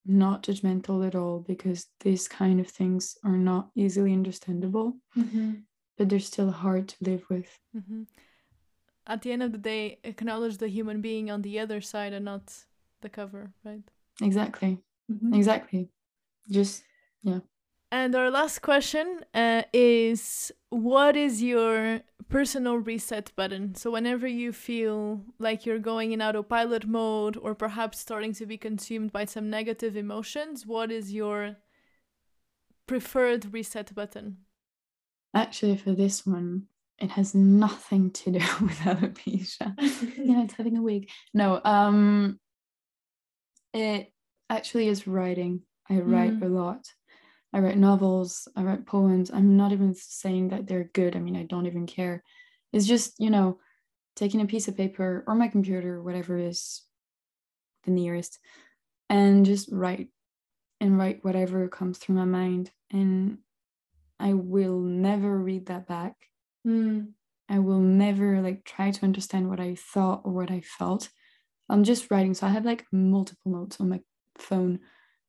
not 0.06 0.42
judgmental 0.42 1.06
at 1.06 1.14
all 1.14 1.40
because 1.40 1.86
these 2.00 2.28
kind 2.28 2.60
of 2.60 2.68
things 2.68 3.16
are 3.24 3.36
not 3.36 3.70
easily 3.74 4.12
understandable, 4.12 4.96
Mm-hmm. 5.16 5.52
but 5.96 6.08
they're 6.08 6.20
still 6.20 6.50
hard 6.50 6.88
to 6.88 6.96
live 7.00 7.24
with. 7.30 7.58
Mm-hmm. 7.76 8.02
At 9.06 9.22
the 9.22 9.32
end 9.32 9.42
of 9.42 9.52
the 9.52 9.58
day, 9.58 9.98
acknowledge 10.04 10.58
the 10.58 10.68
human 10.68 11.00
being 11.00 11.30
on 11.30 11.42
the 11.42 11.58
other 11.60 11.80
side 11.80 12.12
and 12.12 12.24
not 12.24 12.52
the 13.02 13.08
cover, 13.08 13.52
right? 13.64 13.82
Exactly. 14.22 14.78
Mm-hmm. 15.10 15.34
Exactly. 15.34 15.88
Just, 16.50 16.82
yeah. 17.22 17.40
And 17.92 18.14
our 18.14 18.30
last 18.30 18.60
question 18.60 19.20
uh, 19.34 19.62
is 19.72 20.50
what 20.70 21.16
is 21.16 21.42
your 21.42 22.00
personal 22.34 22.78
reset 22.78 23.30
button? 23.36 23.76
So, 23.76 23.92
whenever 23.92 24.26
you 24.26 24.52
feel 24.52 25.22
like 25.38 25.64
you're 25.64 25.78
going 25.78 26.10
in 26.10 26.20
autopilot 26.20 26.84
mode 26.84 27.36
or 27.36 27.54
perhaps 27.54 28.00
starting 28.00 28.32
to 28.34 28.44
be 28.44 28.58
consumed 28.58 29.12
by 29.12 29.24
some 29.24 29.48
negative 29.48 29.96
emotions, 29.96 30.66
what 30.66 30.90
is 30.90 31.12
your 31.12 31.56
preferred 32.88 33.54
reset 33.54 33.94
button? 33.94 34.38
Actually, 35.32 35.76
for 35.76 35.92
this 35.92 36.26
one, 36.26 36.64
it 36.98 37.10
has 37.10 37.36
nothing 37.36 38.10
to 38.10 38.32
do 38.32 38.38
with 38.60 38.78
alopecia. 38.80 39.72
yeah, 40.18 40.42
it's 40.42 40.54
having 40.58 40.76
a 40.76 40.82
wig. 40.82 41.08
No, 41.34 41.60
um, 41.64 42.40
it 43.72 44.12
actually 44.50 44.88
is 44.88 45.06
writing. 45.06 45.62
I 45.88 46.00
write 46.00 46.40
mm. 46.40 46.46
a 46.46 46.48
lot. 46.48 46.84
I 47.54 47.60
write 47.60 47.78
novels, 47.78 48.48
I 48.56 48.62
write 48.62 48.84
poems. 48.84 49.30
I'm 49.30 49.56
not 49.56 49.70
even 49.70 49.94
saying 49.94 50.48
that 50.48 50.66
they're 50.66 50.90
good. 50.92 51.14
I 51.14 51.20
mean, 51.20 51.36
I 51.36 51.44
don't 51.44 51.66
even 51.66 51.86
care. 51.86 52.24
It's 52.72 52.84
just, 52.84 53.14
you 53.20 53.30
know, 53.30 53.60
taking 54.16 54.40
a 54.40 54.46
piece 54.46 54.66
of 54.66 54.76
paper 54.76 55.22
or 55.28 55.36
my 55.36 55.46
computer, 55.46 56.02
whatever 56.02 56.36
is 56.36 56.82
the 57.84 57.92
nearest, 57.92 58.40
and 59.08 59.46
just 59.46 59.68
write 59.70 60.08
and 60.80 60.98
write 60.98 61.24
whatever 61.24 61.68
comes 61.68 61.98
through 61.98 62.16
my 62.16 62.24
mind. 62.24 62.72
And 62.90 63.38
I 64.18 64.32
will 64.32 64.80
never 64.80 65.38
read 65.38 65.66
that 65.66 65.86
back. 65.86 66.16
Mm. 66.66 67.12
I 67.48 67.60
will 67.60 67.78
never 67.78 68.40
like 68.40 68.64
try 68.64 68.90
to 68.90 69.04
understand 69.04 69.48
what 69.48 69.60
I 69.60 69.76
thought 69.76 70.22
or 70.24 70.32
what 70.32 70.50
I 70.50 70.60
felt. 70.60 71.08
I'm 71.68 71.84
just 71.84 72.10
writing. 72.10 72.34
So 72.34 72.48
I 72.48 72.50
have 72.50 72.64
like 72.64 72.84
multiple 72.90 73.52
notes 73.52 73.80
on 73.80 73.90
my 73.90 74.00
phone 74.38 74.80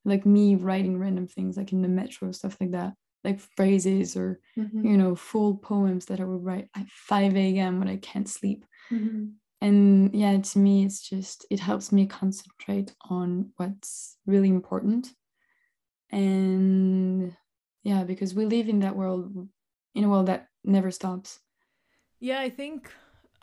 like 0.05 0.25
me 0.25 0.55
writing 0.55 0.97
random 0.97 1.27
things 1.27 1.57
like 1.57 1.73
in 1.73 1.81
the 1.81 1.87
metro 1.87 2.31
stuff 2.31 2.57
like 2.61 2.71
that 2.71 2.93
like 3.23 3.39
phrases 3.39 4.15
or 4.15 4.39
mm-hmm. 4.57 4.85
you 4.85 4.97
know 4.97 5.15
full 5.15 5.57
poems 5.57 6.05
that 6.05 6.19
i 6.19 6.23
would 6.23 6.43
write 6.45 6.69
at 6.75 6.87
5 6.87 7.35
a.m 7.35 7.79
when 7.79 7.89
i 7.89 7.97
can't 7.97 8.29
sleep 8.29 8.65
mm-hmm. 8.91 9.25
and 9.61 10.15
yeah 10.15 10.37
to 10.37 10.59
me 10.59 10.85
it's 10.85 11.01
just 11.09 11.45
it 11.49 11.59
helps 11.59 11.91
me 11.91 12.05
concentrate 12.05 12.93
on 13.09 13.51
what's 13.57 14.17
really 14.25 14.49
important 14.49 15.11
and 16.11 17.35
yeah 17.83 18.03
because 18.03 18.33
we 18.33 18.45
live 18.45 18.69
in 18.69 18.79
that 18.79 18.95
world 18.95 19.47
in 19.95 20.03
a 20.03 20.09
world 20.09 20.27
that 20.27 20.47
never 20.63 20.91
stops 20.91 21.39
yeah 22.19 22.39
i 22.39 22.49
think 22.49 22.91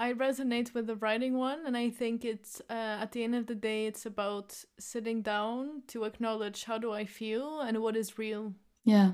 I 0.03 0.15
resonate 0.15 0.75
with 0.75 0.89
the 0.89 0.97
writing 0.97 1.35
one, 1.39 1.61
and 1.65 1.77
I 1.77 1.89
think 1.89 2.25
it's 2.25 2.61
uh, 2.69 3.03
at 3.03 3.13
the 3.13 3.23
end 3.23 3.37
of 3.37 3.47
the 3.47 3.55
day, 3.55 3.87
it's 3.87 4.05
about 4.05 4.49
sitting 4.77 5.23
down 5.23 5.83
to 5.93 6.03
acknowledge 6.03 6.65
how 6.65 6.77
do 6.77 6.91
I 6.93 7.05
feel 7.05 7.61
and 7.61 7.79
what 7.79 7.97
is 7.97 8.19
real. 8.19 8.53
Yeah. 8.85 9.13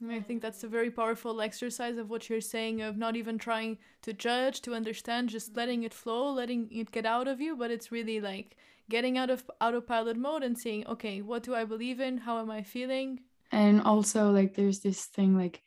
And 0.00 0.10
I 0.10 0.18
think 0.18 0.42
that's 0.42 0.64
a 0.64 0.74
very 0.76 0.90
powerful 0.90 1.40
exercise 1.40 1.98
of 1.98 2.10
what 2.10 2.28
you're 2.28 2.40
saying 2.40 2.82
of 2.82 2.96
not 2.96 3.14
even 3.14 3.38
trying 3.38 3.78
to 4.02 4.12
judge, 4.12 4.60
to 4.62 4.74
understand, 4.74 5.28
just 5.28 5.56
letting 5.56 5.84
it 5.84 5.94
flow, 5.94 6.32
letting 6.32 6.68
it 6.72 6.90
get 6.90 7.06
out 7.06 7.28
of 7.28 7.40
you. 7.40 7.56
But 7.56 7.70
it's 7.70 7.92
really 7.92 8.20
like 8.20 8.56
getting 8.90 9.18
out 9.18 9.30
of 9.30 9.48
autopilot 9.60 10.16
mode 10.16 10.42
and 10.42 10.58
saying, 10.58 10.84
okay, 10.88 11.22
what 11.22 11.44
do 11.44 11.54
I 11.54 11.64
believe 11.64 12.00
in? 12.00 12.18
How 12.18 12.40
am 12.40 12.50
I 12.50 12.64
feeling? 12.64 13.20
And 13.52 13.82
also, 13.82 14.30
like, 14.32 14.54
there's 14.54 14.80
this 14.80 15.04
thing, 15.04 15.36
like, 15.36 15.62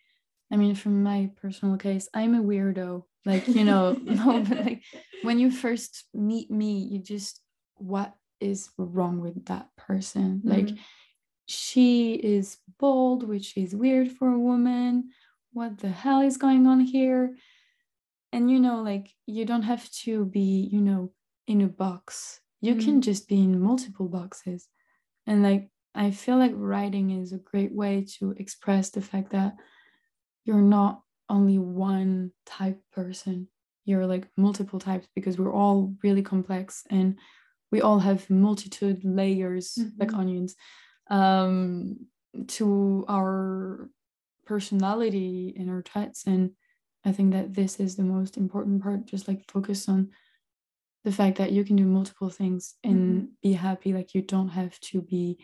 I 0.52 0.58
mean, 0.58 0.76
from 0.76 1.04
my 1.04 1.32
personal 1.42 1.78
case, 1.78 2.10
I'm 2.14 2.36
a 2.36 2.44
weirdo 2.44 3.04
like 3.26 3.48
you 3.48 3.64
know 3.64 3.94
no 4.04 4.44
but 4.44 4.58
like 4.66 4.84
when 5.24 5.40
you 5.40 5.52
first 5.52 6.06
meet 6.14 6.50
me 6.50 6.88
you 6.92 7.00
just 7.00 7.40
what 7.76 8.14
is 8.40 8.70
wrong 8.78 9.22
with 9.22 9.46
that 9.46 9.68
person? 9.78 10.42
Mm-hmm. 10.44 10.50
like 10.50 10.70
she 11.46 12.14
is 12.14 12.58
bold 12.80 13.28
which 13.28 13.58
is 13.58 13.76
weird 13.76 14.12
for 14.12 14.30
a 14.30 14.40
woman. 14.40 15.10
What 15.54 15.80
the 15.80 15.90
hell 15.90 16.22
is 16.22 16.38
going 16.38 16.66
on 16.66 16.80
here? 16.80 17.36
And 18.32 18.50
you 18.50 18.60
know 18.60 18.82
like 18.82 19.12
you 19.26 19.46
don't 19.46 19.64
have 19.64 19.90
to 20.04 20.26
be 20.26 20.70
you 20.72 20.82
know 20.82 21.12
in 21.48 21.62
a 21.62 21.68
box. 21.68 22.40
You 22.62 22.74
mm-hmm. 22.74 22.86
can 22.86 23.02
just 23.02 23.28
be 23.28 23.40
in 23.40 23.62
multiple 23.62 24.08
boxes. 24.08 24.68
And 25.28 25.44
like 25.44 25.70
i 25.94 26.10
feel 26.10 26.38
like 26.38 26.54
writing 26.56 27.12
is 27.12 27.34
a 27.34 27.38
great 27.38 27.74
way 27.74 28.06
to 28.18 28.32
express 28.38 28.92
the 28.92 29.02
fact 29.02 29.32
that 29.32 29.54
you're 30.46 30.58
not 30.58 31.02
only 31.30 31.58
one 31.58 32.32
type 32.46 32.80
person 32.92 33.48
you're 33.86 34.06
like 34.06 34.28
multiple 34.38 34.80
types 34.80 35.08
because 35.16 35.38
we're 35.38 35.54
all 35.54 35.96
really 36.04 36.22
complex 36.22 36.84
and 36.90 37.18
we 37.72 37.82
all 37.82 38.00
have 38.00 38.30
multitude 38.30 39.02
layers 39.04 39.76
mm-hmm. 39.80 39.90
like 40.00 40.14
onions 40.14 40.56
um, 41.10 41.98
to 42.48 43.06
our 43.10 43.90
personality 44.46 45.54
and 45.58 45.70
our 45.70 45.82
traits 45.82 46.26
and 46.26 46.52
i 47.06 47.12
think 47.12 47.32
that 47.32 47.54
this 47.54 47.80
is 47.80 47.96
the 47.96 48.04
most 48.04 48.38
important 48.38 48.82
part 48.82 49.06
just 49.06 49.28
like 49.28 49.50
focus 49.50 49.88
on 49.88 50.10
the 51.04 51.12
fact 51.12 51.38
that 51.38 51.52
you 51.52 51.64
can 51.64 51.76
do 51.76 51.86
multiple 51.86 52.30
things 52.30 52.76
and 52.84 52.98
mm-hmm. 52.98 53.26
be 53.42 53.54
happy 53.54 53.94
like 53.94 54.14
you 54.14 54.22
don't 54.22 54.50
have 54.50 54.78
to 54.80 55.02
be 55.02 55.38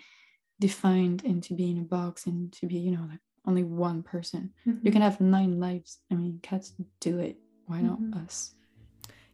defined 0.60 1.24
and 1.24 1.44
to 1.44 1.54
be 1.54 1.70
in 1.70 1.78
a 1.78 1.82
box 1.82 2.26
and 2.26 2.52
to 2.52 2.66
be 2.66 2.76
you 2.76 2.92
know 2.92 3.08
like 3.10 3.20
only 3.48 3.64
one 3.64 4.04
person. 4.04 4.52
Mm-hmm. 4.68 4.86
You 4.86 4.92
can 4.92 5.02
have 5.02 5.20
nine 5.22 5.60
lives. 5.60 6.00
I 6.12 6.16
mean, 6.16 6.40
cats 6.44 6.74
do 7.00 7.20
it. 7.20 7.38
Why 7.66 7.82
not 7.82 8.00
mm-hmm. 8.00 8.26
us? 8.26 8.54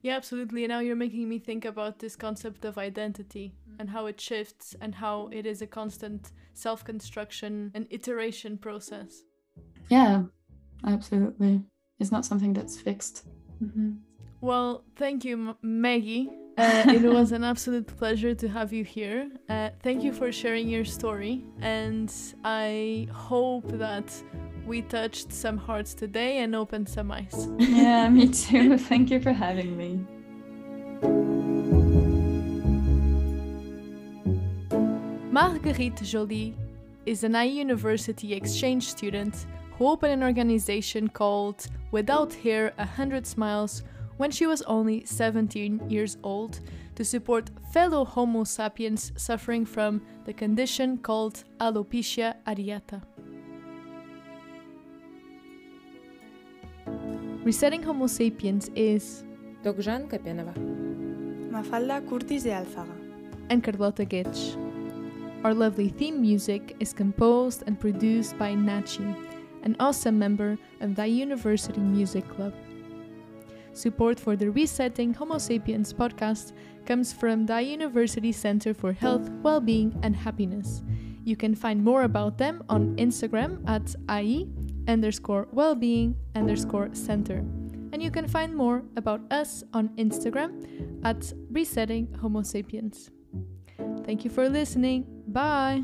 Yeah, 0.02 0.15
absolutely. 0.15 0.67
Now 0.67 0.80
you're 0.80 0.95
making 0.95 1.28
me 1.30 1.39
think 1.39 1.65
about 1.65 1.99
this 1.99 2.15
concept 2.15 2.65
of 2.65 2.78
identity 2.78 3.56
and 3.80 3.89
how 3.89 4.06
it 4.06 4.19
shifts 4.19 4.76
and 4.82 4.93
how 4.93 5.30
it 5.32 5.45
is 5.45 5.62
a 5.62 5.67
constant 5.67 6.32
self 6.54 6.84
construction 6.84 7.71
and 7.73 7.88
iteration 7.89 8.58
process. 8.58 9.23
Yeah, 9.89 10.23
absolutely. 10.86 11.63
It's 11.99 12.12
not 12.12 12.26
something 12.26 12.54
that's 12.54 12.78
fixed. 12.78 13.26
Mm-hmm. 13.63 13.91
Well, 14.41 14.84
thank 14.97 15.23
you, 15.23 15.49
M- 15.49 15.58
Maggie. 15.62 16.30
Uh, 16.57 16.83
it 16.87 17.01
was 17.19 17.31
an 17.31 17.43
absolute 17.43 17.87
pleasure 17.87 18.35
to 18.35 18.47
have 18.47 18.71
you 18.71 18.83
here. 18.83 19.29
Uh, 19.49 19.69
thank 19.81 20.03
you 20.03 20.13
for 20.13 20.31
sharing 20.31 20.69
your 20.69 20.85
story, 20.85 21.43
and 21.61 22.13
I 22.43 23.07
hope 23.11 23.67
that 23.79 24.13
we 24.65 24.83
touched 24.83 25.33
some 25.33 25.57
hearts 25.57 25.93
today 25.93 26.39
and 26.39 26.55
opened 26.55 26.87
some 26.87 27.11
eyes. 27.11 27.49
yeah, 27.57 28.07
me 28.09 28.27
too. 28.43 28.77
Thank 28.77 29.09
you 29.09 29.19
for 29.19 29.33
having 29.33 29.75
me. 29.77 29.99
Marguerite 35.31 36.03
Jolie 36.03 36.55
is 37.07 37.23
an 37.23 37.35
IE 37.35 37.47
University 37.47 38.33
exchange 38.33 38.87
student 38.89 39.47
who 39.77 39.87
opened 39.87 40.13
an 40.13 40.23
organization 40.23 41.07
called 41.07 41.65
Without 41.91 42.31
Hair, 42.35 42.73
A 42.77 42.85
Hundred 42.85 43.25
Smiles 43.25 43.81
when 44.17 44.32
she 44.32 44.45
was 44.45 44.62
only 44.63 45.04
17 45.06 45.89
years 45.89 46.17
old 46.23 46.60
to 46.95 47.04
support 47.04 47.49
fellow 47.71 48.06
Homo 48.06 48.43
sapiens 48.43 49.12
suffering 49.15 49.65
from 49.65 50.02
the 50.26 50.34
condition 50.34 50.97
called 50.97 51.43
alopecia 51.60 52.36
areata. 52.45 53.02
Resetting 57.43 57.84
Homo 57.84 58.08
sapiens 58.08 58.69
is 58.76 59.23
Dokjan 59.63 60.08
Kapenova, 60.08 60.54
Mafalda 61.52 62.08
Curtis 62.08 62.43
de 62.43 62.52
Alfaga, 62.52 62.95
and 63.49 63.63
Carlota 63.63 64.06
Getch. 64.06 64.56
Our 65.43 65.54
lovely 65.54 65.89
theme 65.89 66.21
music 66.21 66.73
is 66.80 66.93
composed 66.93 67.63
and 67.67 67.78
produced 67.78 68.38
by 68.38 68.54
Nachi, 68.54 69.04
an 69.63 69.76
awesome 69.80 70.17
member 70.17 70.58
of 70.80 70.95
the 70.95 71.06
University 71.06 71.82
Music 71.82 72.26
Club. 72.30 72.54
Support 73.73 74.19
for 74.19 74.36
the 74.36 74.51
Resetting 74.51 75.13
Homo 75.13 75.39
Sapiens 75.39 75.93
podcast 75.93 76.53
comes 76.86 77.12
from 77.12 77.45
the 77.45 77.59
University 77.62 78.31
Center 78.31 78.73
for 78.73 78.93
Health, 78.93 79.29
Wellbeing 79.41 79.99
and 80.03 80.15
Happiness. 80.15 80.83
You 81.23 81.36
can 81.36 81.55
find 81.55 81.83
more 81.83 82.03
about 82.03 82.38
them 82.38 82.63
on 82.69 82.95
Instagram 82.97 83.67
at 83.67 83.95
IE 84.21 84.47
underscore 84.88 85.47
wellbeing 85.51 86.15
underscore 86.36 86.89
center. 86.93 87.38
And 87.91 88.01
you 88.01 88.12
can 88.12 88.27
find 88.27 88.55
more 88.55 88.83
about 88.95 89.21
us 89.31 89.63
on 89.73 89.89
Instagram 89.97 90.51
at 91.03 91.33
Resetting 91.49 92.13
Homo 92.21 92.43
Sapiens. 92.43 93.09
Thank 94.05 94.23
you 94.23 94.29
for 94.29 94.49
listening. 94.49 95.05
Bye. 95.27 95.83